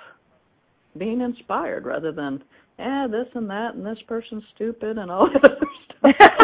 [0.99, 2.43] being inspired rather than
[2.79, 6.31] eh this and that and this person's stupid and all that other stuff.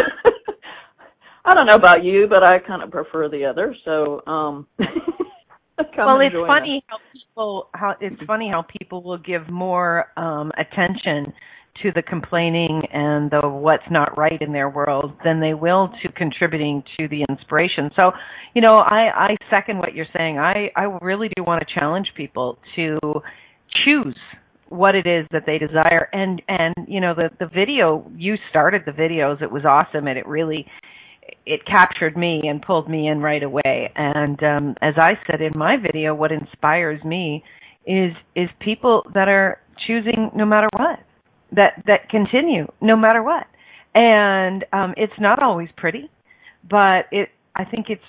[1.43, 3.75] I don't know about you, but I kind of prefer the other.
[3.83, 4.67] So, um
[5.97, 11.33] well, it's funny how people how it's funny how people will give more um attention
[11.81, 16.11] to the complaining and the what's not right in their world than they will to
[16.11, 17.89] contributing to the inspiration.
[17.99, 18.11] So,
[18.53, 20.37] you know, I I second what you're saying.
[20.37, 22.99] I I really do want to challenge people to
[23.85, 24.17] choose
[24.71, 28.81] what it is that they desire and and you know the the video you started
[28.85, 30.65] the videos it was awesome and it really
[31.45, 35.51] it captured me and pulled me in right away and um as i said in
[35.55, 37.43] my video what inspires me
[37.85, 40.99] is is people that are choosing no matter what
[41.51, 43.47] that that continue no matter what
[43.95, 46.09] and um it's not always pretty
[46.69, 48.01] but it i think it's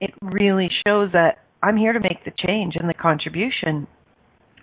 [0.00, 3.86] it really shows that i'm here to make the change and the contribution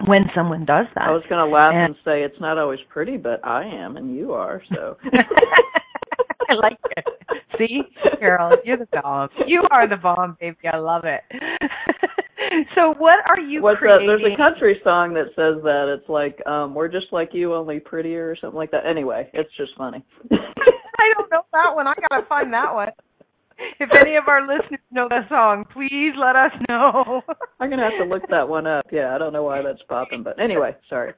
[0.07, 1.07] when someone does that.
[1.07, 3.97] I was going to laugh and, and, say it's not always pretty, but I am
[3.97, 4.97] and you are, so.
[6.49, 7.05] I like it.
[7.57, 7.81] See,
[8.19, 9.29] Carol, you're the bomb.
[9.47, 10.57] You are the bomb, baby.
[10.71, 11.21] I love it.
[12.75, 14.07] so, what are you What's creating?
[14.07, 14.17] That?
[14.19, 15.93] There's a country song that says that.
[15.97, 18.85] It's like um we're just like you, only prettier, or something like that.
[18.85, 20.03] Anyway, it's just funny.
[20.31, 21.87] I don't know that one.
[21.87, 22.89] I gotta find that one
[23.79, 27.21] if any of our listeners know that song, please let us know.
[27.59, 28.85] I'm gonna have to look that one up.
[28.91, 31.13] Yeah, I don't know why that's popping, but anyway, sorry.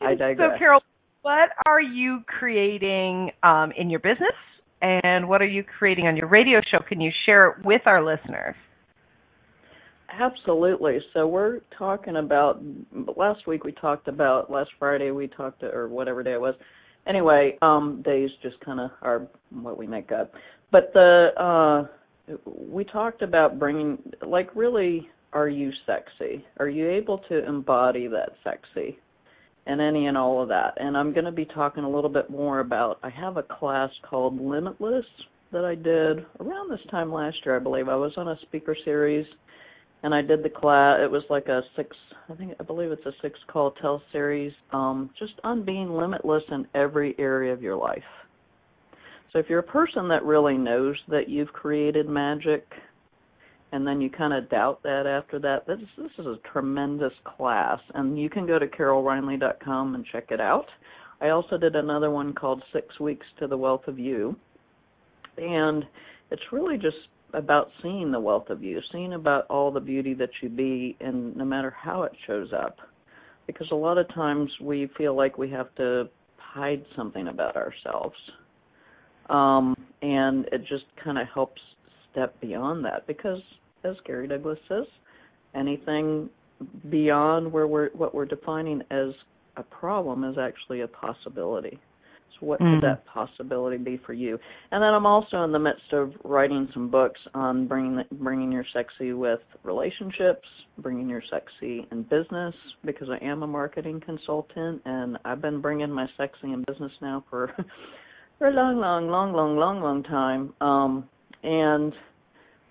[0.00, 0.52] I digress.
[0.54, 0.80] So, Carol,
[1.22, 4.34] what are you creating um, in your business,
[4.80, 6.78] and what are you creating on your radio show?
[6.86, 8.56] Can you share it with our listeners?
[10.20, 10.98] Absolutely.
[11.14, 12.62] So we're talking about
[13.16, 16.54] last week we talked about last Friday we talked or whatever day it was.
[17.06, 20.32] Anyway, um days just kind of are what we make up.
[20.70, 26.44] But the uh we talked about bringing like really are you sexy?
[26.58, 28.98] Are you able to embody that sexy?
[29.64, 30.74] And any and all of that.
[30.76, 33.90] And I'm going to be talking a little bit more about I have a class
[34.08, 35.04] called Limitless
[35.52, 37.88] that I did around this time last year, I believe.
[37.88, 39.24] I was on a speaker series
[40.02, 40.98] and I did the class.
[41.02, 41.96] It was like a six,
[42.28, 46.42] I think I believe it's a six call tell series, um, just on being limitless
[46.50, 48.02] in every area of your life.
[49.32, 52.66] So if you're a person that really knows that you've created magic,
[53.72, 57.80] and then you kind of doubt that after that, this this is a tremendous class,
[57.94, 60.66] and you can go to carolreinley.com and check it out.
[61.22, 64.36] I also did another one called Six Weeks to the Wealth of You,
[65.38, 65.84] and
[66.30, 66.96] it's really just
[67.34, 71.36] about seeing the wealth of you, seeing about all the beauty that you be, and
[71.36, 72.78] no matter how it shows up.
[73.46, 78.16] Because a lot of times we feel like we have to hide something about ourselves.
[79.28, 81.60] Um, and it just kind of helps
[82.10, 83.40] step beyond that because,
[83.84, 84.84] as Gary Douglas says,
[85.54, 86.28] anything
[86.90, 89.08] beyond where we're what we're defining as
[89.56, 91.78] a problem is actually a possibility
[92.42, 92.80] what mm.
[92.80, 94.38] could that possibility be for you?
[94.70, 98.64] And then I'm also in the midst of writing some books on bringing bringing your
[98.74, 100.46] sexy with relationships,
[100.78, 105.90] bringing your sexy in business because I am a marketing consultant and I've been bringing
[105.90, 107.52] my sexy in business now for
[108.38, 110.52] for a long, long, long, long, long, long time.
[110.60, 111.08] Um,
[111.44, 111.92] and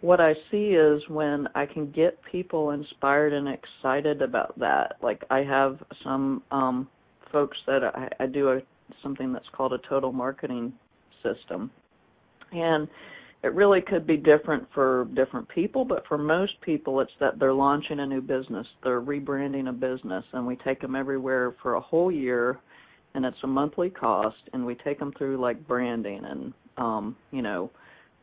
[0.02, 4.96] what I see is when I can get people inspired and excited about that.
[5.02, 6.90] Like I have some um
[7.32, 8.62] folks that I, I do a
[9.02, 10.74] something that's called a total marketing
[11.24, 11.72] system.
[12.52, 12.88] And
[13.44, 17.54] it really could be different for different people, but for most people, it's that they're
[17.54, 21.82] launching a new business, they're rebranding a business, and we take them everywhere for a
[21.82, 22.60] whole year,
[23.16, 27.42] and it's a monthly cost, and we take them through like branding and, um, you
[27.42, 27.72] know,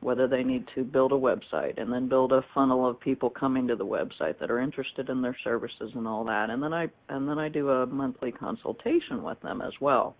[0.00, 3.66] whether they need to build a website and then build a funnel of people coming
[3.66, 6.86] to the website that are interested in their services and all that, and then I
[7.08, 10.14] and then I do a monthly consultation with them as well.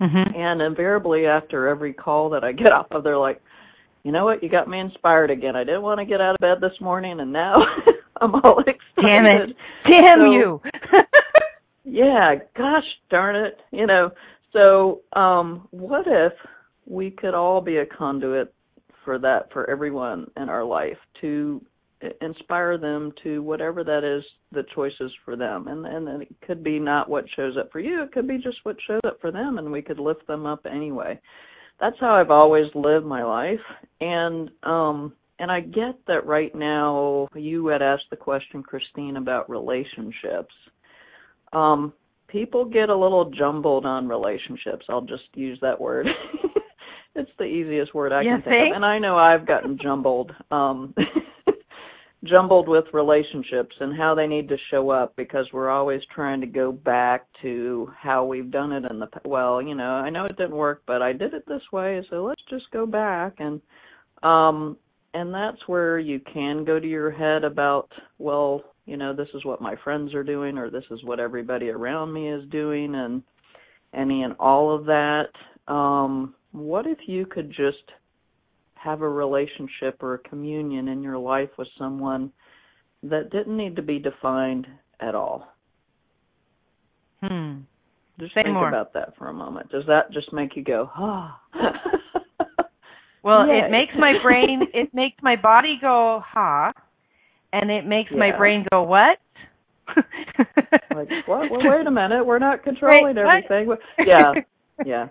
[0.00, 0.34] Mm-hmm.
[0.34, 3.40] And invariably, after every call that I get off of, they're like,
[4.02, 4.42] "You know what?
[4.42, 5.56] You got me inspired again.
[5.56, 7.56] I didn't want to get out of bed this morning, and now
[8.20, 9.56] I'm all excited." Damn it!
[9.88, 10.60] Damn so, you!
[11.84, 13.58] yeah, gosh darn it!
[13.70, 14.10] You know.
[14.52, 16.32] So, um, what if
[16.86, 18.52] we could all be a conduit
[19.04, 21.64] for that for everyone in our life to
[22.20, 25.68] inspire them to whatever that is the choices for them.
[25.68, 28.58] And and it could be not what shows up for you it could be just
[28.62, 31.18] what shows up for them and we could lift them up anyway.
[31.80, 33.60] That's how i've always lived my life.
[34.00, 39.50] And um and i get that right now you had asked the question christine about
[39.50, 40.54] relationships.
[41.52, 41.92] Um
[42.28, 44.86] people get a little jumbled on relationships.
[44.88, 46.06] I'll just use that word.
[47.16, 48.44] It's the easiest word i can think?
[48.44, 48.76] think of.
[48.76, 50.94] and i know i've gotten jumbled um
[52.24, 56.46] jumbled with relationships and how they need to show up because we're always trying to
[56.46, 60.36] go back to how we've done it in the well you know i know it
[60.36, 63.34] didn't work but i did it this way so let's just go back.
[63.38, 63.60] And
[64.22, 64.76] um
[65.14, 69.44] and that's where you can go to your head about well you know this is
[69.44, 73.22] what my friends are doing or this is what everybody around me is doing and
[73.94, 75.28] any and all of that.
[75.68, 77.84] Um what if you could just
[78.82, 82.32] have a relationship or a communion in your life with someone
[83.02, 84.66] that didn't need to be defined
[85.00, 85.52] at all.
[87.22, 87.58] Hmm.
[88.18, 88.68] Just Say think more.
[88.68, 89.70] about that for a moment.
[89.70, 91.40] Does that just make you go, ah?
[93.22, 93.62] well, Yay.
[93.66, 96.72] it makes my brain, it makes my body go ha,
[97.52, 99.18] and it makes my brain go what?
[100.94, 101.50] like, what?
[101.50, 102.24] Well, wait a minute.
[102.24, 103.76] We're not controlling Wait, everything.
[104.06, 104.32] Yeah,
[104.86, 105.08] yeah.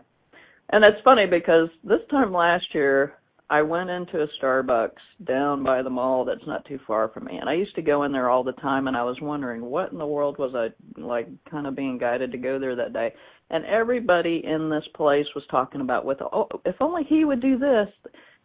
[0.71, 3.18] And it's funny because this time last year,
[3.51, 7.37] I went into a Starbucks down by the mall that's not too far from me.
[7.37, 9.91] And I used to go in there all the time and I was wondering what
[9.91, 10.67] in the world was I
[11.01, 13.11] like kind of being guided to go there that day.
[13.49, 17.57] And everybody in this place was talking about with oh if only he would do
[17.57, 17.87] this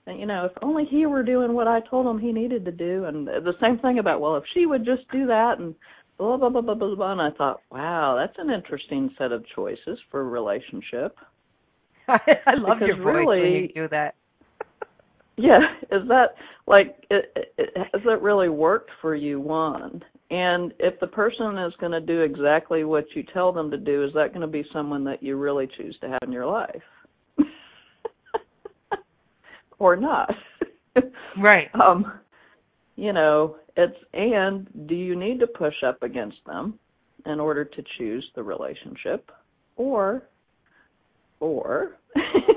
[0.06, 2.72] and you know, if only he were doing what I told him he needed to
[2.72, 5.74] do and the same thing about well if she would just do that and
[6.16, 9.44] blah blah blah blah blah blah and I thought, Wow, that's an interesting set of
[9.54, 11.14] choices for a relationship.
[12.08, 14.14] I, I love Because your voice when you do that.
[15.36, 15.58] Yeah,
[15.90, 16.34] is that
[16.66, 19.40] like it, it, has that really worked for you?
[19.40, 23.76] One, And if the person is going to do exactly what you tell them to
[23.76, 26.46] do, is that going to be someone that you really choose to have in your
[26.46, 26.82] life?
[29.78, 30.30] or not?
[31.42, 31.68] Right.
[31.80, 32.20] um
[32.96, 36.78] you know, it's and do you need to push up against them
[37.26, 39.30] in order to choose the relationship
[39.76, 40.28] or
[41.40, 41.96] or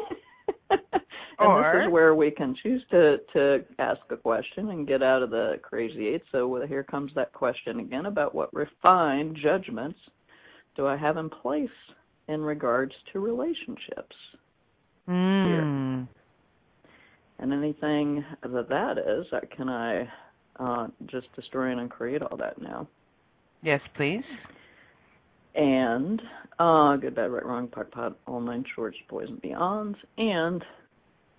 [1.40, 5.04] and Or- this is where we can choose to to ask a question and get
[5.04, 6.24] out of the crazy eight.
[6.32, 10.00] So here comes that question again about what refined judgments
[10.76, 11.70] do I have in place
[12.28, 14.16] in regards to relationships
[15.08, 16.08] Mm.
[17.40, 19.26] and anything that that is.
[19.32, 20.12] That can I
[20.60, 22.88] uh, just destroy and uncreate all that now?
[23.62, 24.24] Yes, please.
[25.56, 26.22] and
[26.60, 30.64] uh good bad right wrong POC POD all nine shorts boys and beyonds and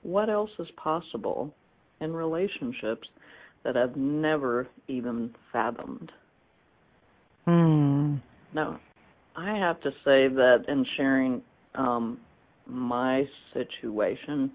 [0.08, 1.54] what else is possible
[2.00, 3.06] in relationships
[3.64, 6.10] that i've never even fathomed?
[7.44, 8.16] Hmm.
[8.54, 8.80] now
[9.36, 11.42] i have to say that in sharing
[11.74, 12.18] um
[12.66, 14.50] my situation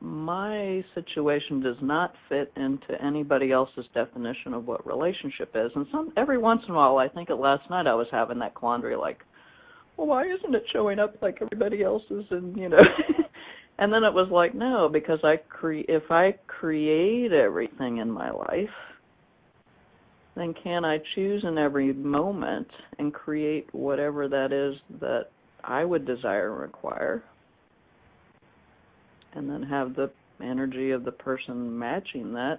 [0.00, 5.70] my situation does not fit into anybody else's definition of what relationship is.
[5.74, 8.38] And some every once in a while i think it last night i was having
[8.38, 9.18] that quandary like
[9.96, 12.78] well why isn't it showing up like everybody else's and you know
[13.78, 18.30] and then it was like no because i cre- if i create everything in my
[18.30, 18.68] life
[20.36, 22.68] then can i choose in every moment
[22.98, 25.26] and create whatever that is that
[25.64, 27.22] i would desire and require
[29.34, 30.10] and then have the
[30.42, 32.58] energy of the person matching that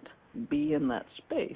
[0.50, 1.56] be in that space.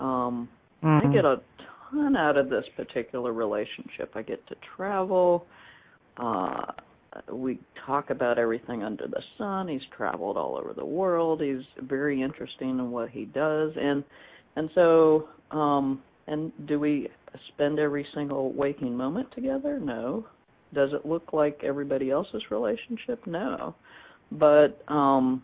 [0.00, 0.48] Um,
[0.82, 1.12] I Mhm.
[1.12, 1.42] get a
[1.90, 4.16] ton out of this particular relationship.
[4.16, 5.46] I get to travel.
[6.16, 6.72] Uh,
[7.32, 9.68] we talk about everything under the sun.
[9.68, 11.40] He's traveled all over the world.
[11.40, 14.04] He's very interesting in what he does, and
[14.56, 17.08] and so um, and do we
[17.48, 19.80] spend every single waking moment together?
[19.80, 20.26] No.
[20.74, 23.26] Does it look like everybody else's relationship?
[23.26, 23.74] No.
[24.32, 25.42] But um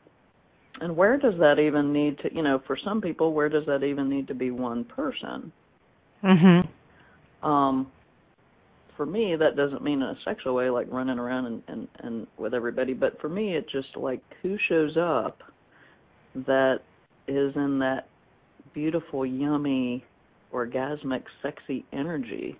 [0.80, 3.82] and where does that even need to you know, for some people where does that
[3.82, 5.52] even need to be one person?
[6.22, 6.68] Mhm.
[7.42, 7.90] Um
[8.96, 12.26] for me that doesn't mean in a sexual way like running around and, and, and
[12.38, 15.38] with everybody, but for me it just like who shows up
[16.46, 16.78] that
[17.28, 18.08] is in that
[18.74, 20.04] beautiful, yummy,
[20.52, 22.58] orgasmic, sexy energy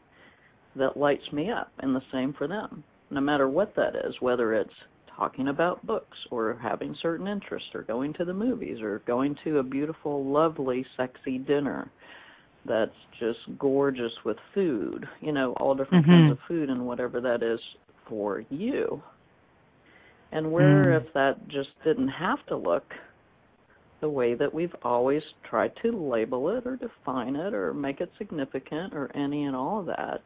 [0.76, 2.82] that lights me up, and the same for them.
[3.10, 4.70] No matter what that is, whether it's
[5.16, 9.58] talking about books or having certain interests or going to the movies or going to
[9.58, 11.90] a beautiful, lovely, sexy dinner
[12.66, 16.10] that's just gorgeous with food, you know, all different Mhm.
[16.10, 17.60] kinds of food and whatever that is
[18.06, 19.02] for you.
[20.32, 21.02] And where Mm.
[21.02, 22.94] if that just didn't have to look
[24.00, 28.12] the way that we've always tried to label it or define it or make it
[28.18, 30.22] significant or any and all of that.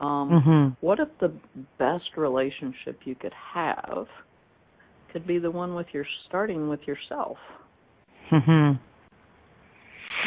[0.00, 0.76] Um, Mhm.
[0.80, 1.32] What if the
[1.78, 4.08] best relationship you could have
[5.10, 7.38] could be the one with your starting with yourself?
[8.30, 8.78] Mhm.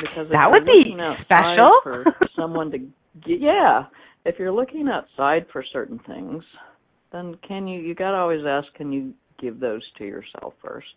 [0.02, 1.72] Because That would be special.
[1.84, 3.86] for someone to, get, yeah,
[4.26, 6.44] if you're looking outside for certain things,
[7.12, 7.80] then can you?
[7.82, 10.88] You got to always ask, can you give those to yourself first?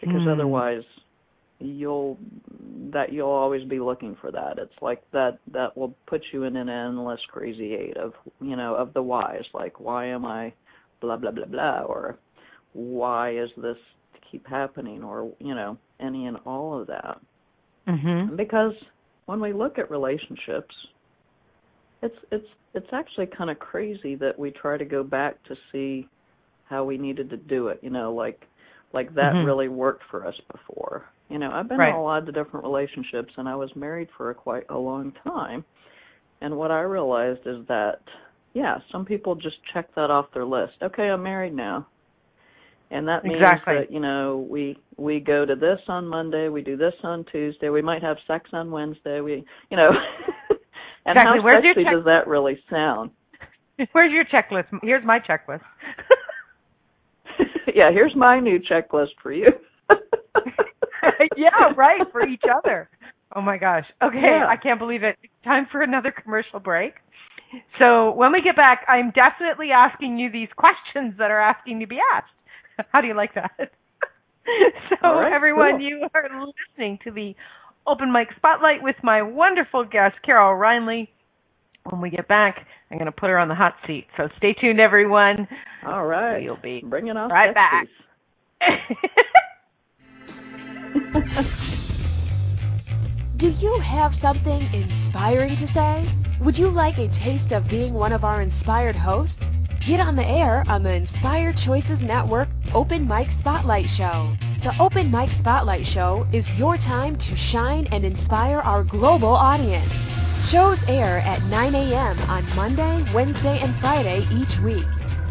[0.00, 0.28] because Hmm.
[0.28, 0.84] otherwise
[1.60, 2.16] you'll
[2.92, 6.56] that you'll always be looking for that it's like that that will put you in
[6.56, 10.52] an endless crazy eight of you know of the whys like why am i
[11.00, 12.16] blah blah blah blah or
[12.74, 13.76] why is this
[14.30, 17.18] keep happening or you know any and all of that
[17.86, 18.36] Mhm.
[18.36, 18.74] because
[19.26, 20.74] when we look at relationships
[22.02, 26.06] it's it's it's actually kind of crazy that we try to go back to see
[26.64, 28.46] how we needed to do it you know like
[28.92, 29.44] like that Mhm.
[29.46, 31.88] really worked for us before you know i've been Right.
[31.88, 35.12] in a lot of different relationships and i was married for a quite a long
[35.24, 35.64] time
[36.40, 38.00] and what i realized is that
[38.54, 41.86] yeah some people just check that off their list okay i'm married now
[42.90, 43.74] and that means Exactly.
[43.74, 47.68] that you know we we go to this on monday we do this on tuesday
[47.68, 49.90] we might have sex on wednesday we you know
[51.06, 51.38] and Exactly.
[51.38, 53.10] how Where's sexy check- does that really sound
[53.92, 54.66] Where's your checklist?
[54.82, 55.60] Here's my checklist.
[57.74, 59.46] yeah here's my new checklist for you
[61.36, 62.88] yeah, right, for each other.
[63.34, 63.84] Oh my gosh.
[64.02, 64.46] Okay, Yeah.
[64.48, 65.16] I can't believe it.
[65.44, 66.94] Time for another commercial break.
[67.82, 71.86] So when we get back, I'm definitely asking you these questions that are asking to
[71.86, 72.32] be asked.
[72.92, 73.50] How do you like that?
[74.90, 75.80] so All right, everyone, cool.
[75.80, 77.34] you are listening to the
[77.86, 81.08] Open Mic Spotlight with my wonderful guest, Carol Reinley.
[81.84, 84.06] When we get back, I'm going to put her on the hot seat.
[84.16, 85.48] So stay tuned, everyone.
[85.86, 87.86] all right you'll be bringing it on right back.
[93.36, 96.04] Do you have something inspiring to say?
[96.40, 99.42] Would you like a taste of being one of our inspired hosts?
[99.88, 104.36] Get on the air on the Inspired Choices Network Open Mic Spotlight Show.
[104.62, 110.50] The Open Mic Spotlight Show is your time to shine and inspire our global audience.
[110.50, 112.18] Shows air at 9 a.m.
[112.28, 114.84] on Monday, Wednesday, and Friday each week.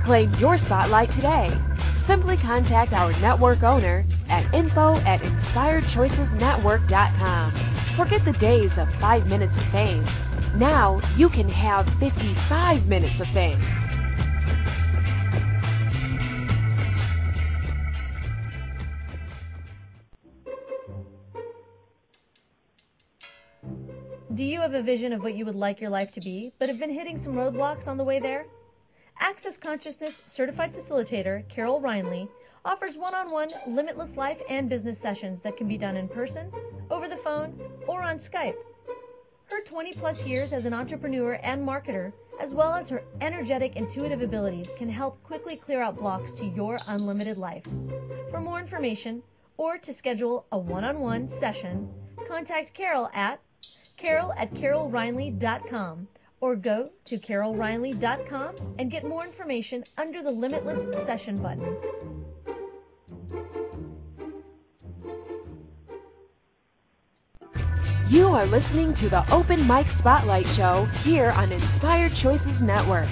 [0.03, 1.51] Claim your spotlight today.
[1.95, 7.51] Simply contact our network owner at info at inspiredchoicesnetwork.com.
[7.95, 10.03] Forget the days of 5 minutes of fame.
[10.55, 13.59] Now you can have 55 minutes of fame.
[24.37, 26.69] Do you have a vision of what you would like your life to be, but
[26.69, 28.45] have been hitting some roadblocks on the way there?
[29.19, 32.29] Access Consciousness certified facilitator Carol Reinley
[32.63, 36.51] offers one on one limitless life and business sessions that can be done in person,
[36.91, 38.53] over the phone, or on Skype.
[39.45, 44.21] Her 20 plus years as an entrepreneur and marketer, as well as her energetic intuitive
[44.21, 47.65] abilities, can help quickly clear out blocks to your unlimited life.
[48.29, 49.23] For more information
[49.57, 51.89] or to schedule a one on one session,
[52.27, 53.39] contact Carol at
[53.97, 56.07] carol at carolreinley.com
[56.39, 61.75] or go to carolreinley.com and get more information under the Limitless Session button.
[68.09, 73.07] You are listening to the Open Mic Spotlight Show here on Inspired Choices Network.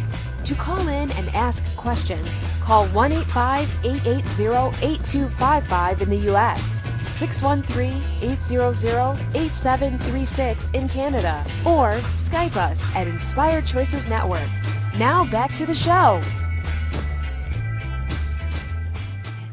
[0.45, 2.23] To call in and ask a question,
[2.61, 6.84] call 1 880 8255 in the U.S.,
[7.15, 11.93] 613 800 8736 in Canada, or
[12.27, 14.47] Skype us at Inspired Choices Network.
[14.99, 16.21] Now back to the show.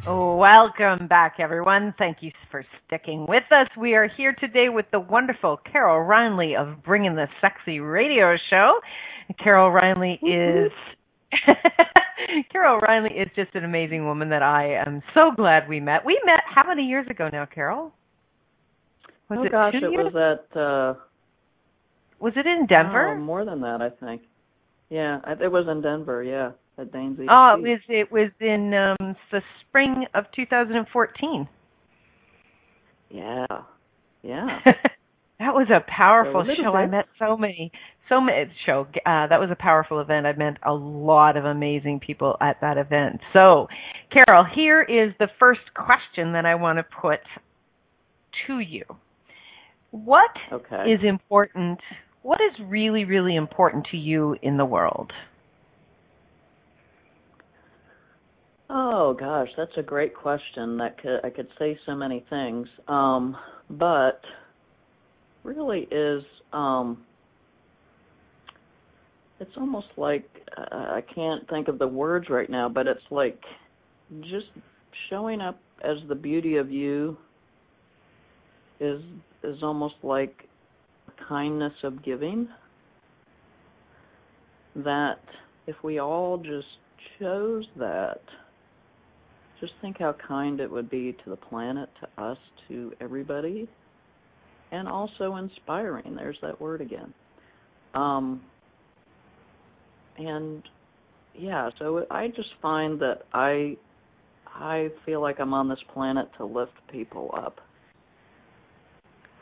[0.04, 1.94] Welcome back, everyone.
[1.96, 3.68] Thank you for sticking with us.
[3.78, 8.80] We are here today with the wonderful Carol Reinley of Bringing the Sexy Radio Show.
[9.42, 10.72] Carol Reinley is
[12.52, 16.04] Carol Reinley is just an amazing woman that I am so glad we met.
[16.04, 17.92] We met how many years ago now, Carol?
[19.28, 20.12] Was oh it gosh, it years?
[20.12, 20.56] was at.
[20.56, 20.94] uh
[22.20, 23.14] Was it in Denver?
[23.16, 24.22] Oh, more than that, I think.
[24.88, 26.22] Yeah, it was in Denver.
[26.22, 31.48] Yeah at Danes Oh, it was it was in um the spring of 2014.
[33.10, 33.46] Yeah,
[34.22, 34.46] yeah.
[34.64, 36.72] that was a powerful show.
[36.72, 36.76] Bit.
[36.76, 37.72] I met so many,
[38.08, 38.86] so many show.
[39.06, 40.26] Uh, that was a powerful event.
[40.26, 43.20] I met a lot of amazing people at that event.
[43.34, 43.68] So,
[44.12, 47.20] Carol, here is the first question that I want to put
[48.46, 48.84] to you.
[49.90, 50.90] What okay.
[50.90, 51.78] is important?
[52.22, 55.12] What is really, really important to you in the world?
[58.74, 60.78] Oh gosh, that's a great question.
[60.78, 63.36] That could I could say so many things, um,
[63.68, 64.22] but
[65.44, 66.22] really is
[66.54, 67.04] um,
[69.42, 70.24] it's almost like
[70.56, 73.40] uh, I can't think of the words right now, but it's like
[74.20, 74.46] just
[75.10, 77.16] showing up as the beauty of you
[78.78, 79.02] is
[79.42, 80.48] is almost like
[81.28, 82.48] kindness of giving.
[84.76, 85.20] That
[85.66, 86.66] if we all just
[87.18, 88.20] chose that
[89.60, 92.38] just think how kind it would be to the planet, to us,
[92.68, 93.68] to everybody,
[94.72, 96.16] and also inspiring.
[96.16, 97.12] There's that word again.
[97.94, 98.42] Um,
[100.26, 100.62] and
[101.34, 103.76] yeah, so I just find that I
[104.46, 107.60] I feel like I'm on this planet to lift people up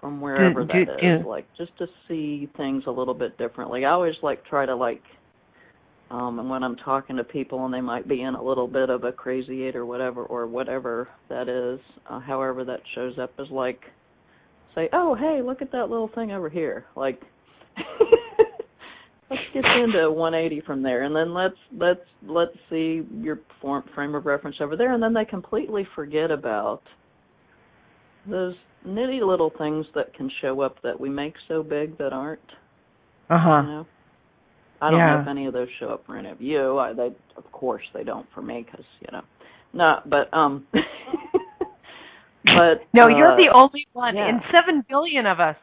[0.01, 0.89] from wherever that
[1.21, 3.85] is, like just to see things a little bit differently.
[3.85, 5.03] I always like try to like
[6.11, 8.91] um, and when I'm talking to people and they might be in a little bit
[8.91, 11.79] of a crazy eight or whatever or whatever that is,
[12.09, 13.81] uh, however that shows up is like
[14.75, 17.21] say, "Oh, hey, look at that little thing over here." Like
[19.31, 24.15] let's get into 180 from there and then let's let's let's see your form, frame
[24.15, 26.83] of reference over there and then they completely forget about
[28.29, 28.55] those
[28.87, 32.41] nitty little things that can show up that we make so big that aren't.
[33.29, 33.63] Uh-huh.
[33.63, 33.87] You know?
[34.83, 35.15] I don't yeah.
[35.17, 36.79] know if any of those show up for any of you.
[36.79, 39.23] I, they, of course, they don't for me because you know,
[39.75, 40.01] no.
[40.07, 40.67] But um,
[42.45, 44.31] but no, uh, you're the only one yeah.
[44.31, 45.57] in seven billion of us.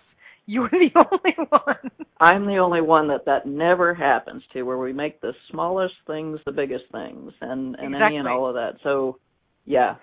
[0.47, 1.91] You're the only one.
[2.19, 6.39] I'm the only one that that never happens to, where we make the smallest things
[6.45, 8.05] the biggest things, and and exactly.
[8.05, 8.75] any and all of that.
[8.81, 9.19] So,
[9.65, 9.95] yeah.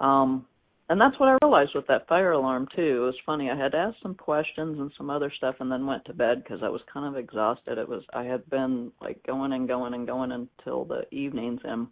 [0.00, 0.46] Um,
[0.88, 3.02] and that's what I realized with that fire alarm too.
[3.02, 3.50] It was funny.
[3.50, 6.60] I had asked some questions and some other stuff, and then went to bed because
[6.62, 7.78] I was kind of exhausted.
[7.78, 11.88] It was I had been like going and going and going until the evenings, and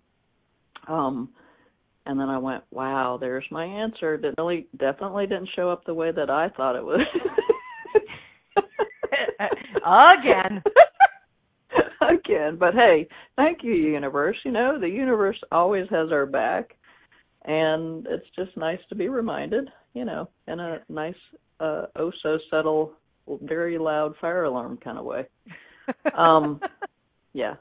[0.87, 1.31] um,
[2.07, 5.95] and then I went, "Wow, there's my answer." It really definitely didn't show up the
[5.95, 7.01] way that I thought it would.
[9.87, 10.63] Again.
[12.01, 14.37] Again, but hey, thank you, universe.
[14.45, 16.77] You know, the universe always has our back,
[17.45, 19.69] and it's just nice to be reminded.
[19.95, 21.15] You know, in a nice,
[21.61, 22.93] uh, oh so subtle,
[23.43, 25.27] very loud fire alarm kind of way.
[26.19, 26.59] Um,
[27.33, 27.55] yeah.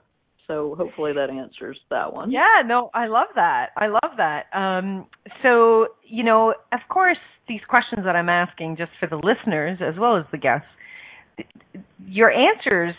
[0.47, 2.31] So hopefully that answers that one.
[2.31, 3.67] Yeah, no, I love that.
[3.77, 4.45] I love that.
[4.51, 5.05] Um,
[5.43, 7.17] so, you know, of course,
[7.47, 10.67] these questions that I'm asking just for the listeners as well as the guests,
[12.07, 12.95] your answers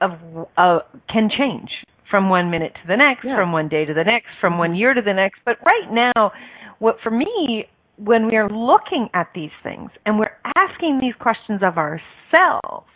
[0.00, 0.12] of
[0.56, 0.80] uh,
[1.12, 1.70] can change
[2.10, 3.36] from one minute to the next, Yeah.
[3.36, 5.40] from one day to the next, from one year to the next.
[5.44, 6.32] But right now,
[6.78, 7.66] what for me,
[7.98, 12.86] when we are looking at these things and we're asking these questions of ourselves,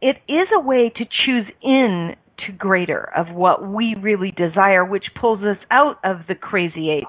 [0.00, 2.16] it is a way to choose in
[2.46, 7.06] to greater of what we really desire, which pulls us out of the crazy eights,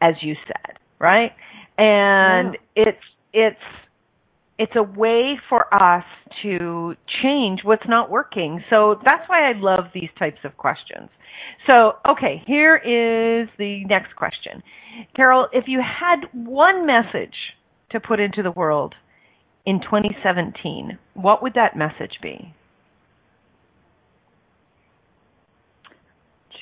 [0.00, 1.30] as you said, right?
[1.78, 2.98] And it's
[3.32, 3.56] it's
[4.60, 6.04] it's a way for us
[6.42, 8.62] to change what's not working.
[8.70, 11.08] So that's why I love these types of questions.
[11.66, 14.62] So, okay, here is the next question.
[15.16, 17.34] Carol, if you had one message
[17.90, 18.94] to put into the world
[19.64, 22.54] in 2017, what would that message be?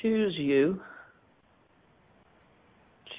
[0.01, 0.79] choose you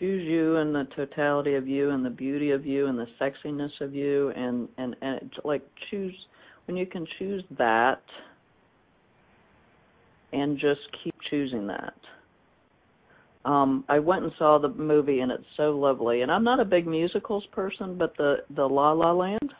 [0.00, 3.70] choose you and the totality of you and the beauty of you and the sexiness
[3.80, 6.14] of you and and and like choose
[6.66, 8.02] when you can choose that
[10.32, 11.94] and just keep choosing that
[13.44, 16.64] um i went and saw the movie and it's so lovely and i'm not a
[16.64, 19.52] big musicals person but the the la la land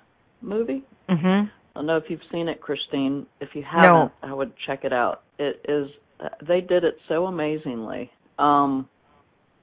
[0.42, 1.26] movie Mm-hmm.
[1.26, 3.26] I don't know if you've seen it, Christine.
[3.40, 4.12] If you haven't, No.
[4.22, 5.22] I would check it out.
[5.38, 5.88] It is
[6.20, 8.10] uh, they did it so amazingly.
[8.38, 8.88] Um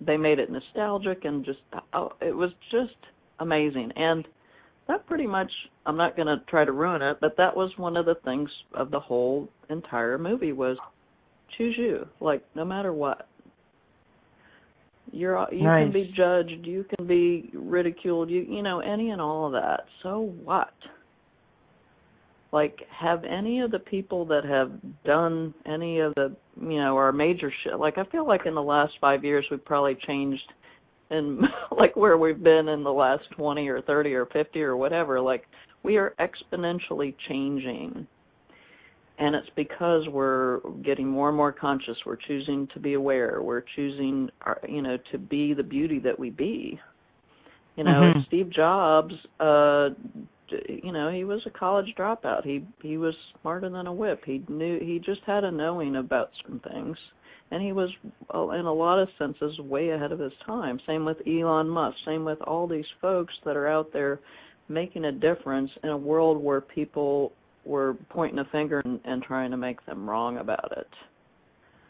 [0.02, 1.60] they made it nostalgic and just
[1.94, 2.96] oh, it was just
[3.40, 3.92] amazing.
[3.96, 4.28] And
[4.88, 5.52] that pretty much
[5.86, 8.50] I'm not going to try to ruin it, but that was one of the things
[8.74, 10.78] of the whole entire movie was
[11.58, 12.08] choose you.
[12.20, 13.28] Like no matter what.
[15.12, 15.86] You're you Nice.
[15.86, 19.86] can be judged, you can be ridiculed, you you know any and all of that.
[20.04, 20.74] So what?
[22.58, 24.72] Like have any of the people that have
[25.06, 28.62] done any of the you know our major shit like i feel like in the
[28.62, 30.52] last five years we've probably changed
[31.12, 31.42] in
[31.78, 35.22] like where we've been in the last twenty or thirty or fifty or whatever.
[35.22, 35.44] Like
[35.84, 38.08] we are exponentially changing.
[39.20, 41.98] And it's because we're getting more and more conscious.
[42.06, 43.42] We're choosing to be aware.
[43.42, 46.80] We're choosing our, you know to be the beauty that we be.
[47.76, 48.26] You know Mhm.
[48.28, 49.90] steve jobs uh
[50.68, 52.44] you know he was a college dropout.
[52.44, 54.24] He he was smarter than a whip.
[54.26, 56.98] He knew he just had a knowing about certain things.
[57.50, 57.90] And he was
[58.36, 60.82] uh, in a lot of senses way ahead of his time.
[60.86, 61.96] Same with elon musk.
[62.06, 64.20] Same with all these folks that are out there
[64.68, 67.32] making a difference in a world where people
[67.64, 70.88] were pointing a finger and, and trying to make them wrong about it.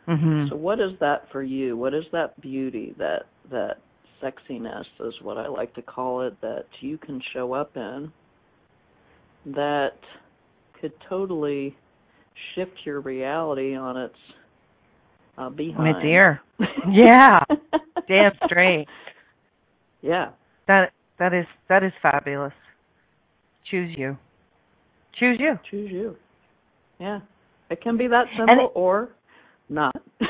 [0.07, 0.49] Mhm.
[0.49, 1.75] so what is that for you?
[1.75, 3.79] What is that beauty, that that
[4.21, 8.11] sexiness is what I like to call it that you can show up in
[9.55, 9.93] that
[10.79, 11.75] could totally
[12.53, 14.15] shift your reality on its
[15.37, 15.97] uh behind.
[15.97, 16.41] My dear.
[16.89, 17.35] Yeah.
[18.07, 18.87] Damn straight.
[20.01, 20.29] Yeah.
[20.67, 22.53] That that is that is fabulous.
[23.69, 24.17] Choose you.
[25.19, 25.59] Choose you.
[25.69, 26.15] Choose you.
[26.99, 27.19] Yeah.
[27.69, 29.09] It can be that simple it- or
[29.69, 29.95] not.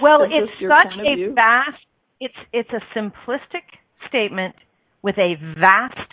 [0.00, 1.82] Well, It's it's such a vast
[2.20, 3.64] it's it's a simplistic
[4.08, 4.54] statement
[5.02, 6.10] with a vast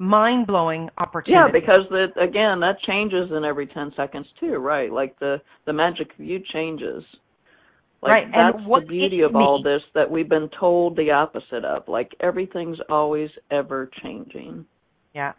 [0.00, 1.32] mind-blowing opportunity.
[1.32, 4.90] Yeah, because the again that changes in every ten seconds too, right?
[4.90, 5.36] Like the
[5.66, 7.04] the magic view changes.
[8.02, 11.10] Like Right, and that's what the beauty of all this that we've been told the
[11.10, 11.86] opposite of.
[11.86, 14.64] Like everything's always ever changing.
[15.14, 15.32] Yeah.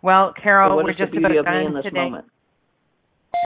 [0.00, 1.98] Well, Carol, what we're just about done in this today.
[1.98, 2.26] moment?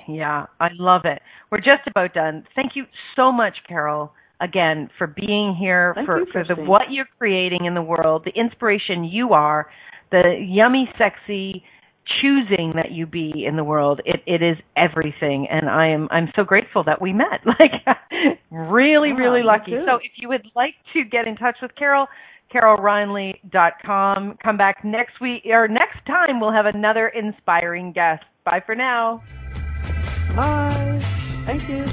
[0.07, 1.23] Yeah, I love it.
[1.51, 2.45] We're just about done.
[2.55, 2.85] Thank you
[3.17, 4.13] so much, Carol,
[4.45, 9.05] again for being here for for the what you're creating in the world, the inspiration
[9.05, 9.67] you are,
[10.11, 11.65] the yummy, sexy
[12.21, 14.01] choosing that you be in the world.
[14.05, 17.41] It it is everything, and I am I'm so grateful that we met.
[17.55, 19.73] Like, really, Yeah, really lucky.
[19.87, 22.07] So, if you would like to get in touch with Carol.
[22.53, 24.39] CarolReinley.com.
[24.43, 26.39] Come back next week or next time.
[26.41, 28.23] We'll have another inspiring guest.
[28.45, 29.25] Bye for now.
[30.37, 31.01] Bye.
[31.47, 31.85] Thank you.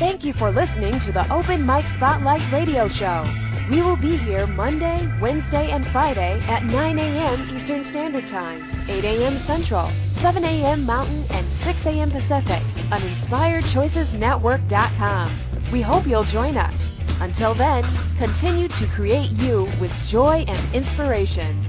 [0.00, 3.22] Thank you for listening to the Open Mic Spotlight Radio Show.
[3.68, 7.54] We will be here Monday, Wednesday, and Friday at 9 a.m.
[7.54, 9.34] Eastern Standard Time, 8 a.m.
[9.34, 9.86] Central,
[10.22, 10.86] 7 a.m.
[10.86, 12.10] Mountain, and 6 a.m.
[12.10, 15.32] Pacific on InspiredChoicesNetwork.com.
[15.70, 16.88] We hope you'll join us.
[17.20, 17.84] Until then,
[18.16, 21.60] continue to create you with joy and inspiration.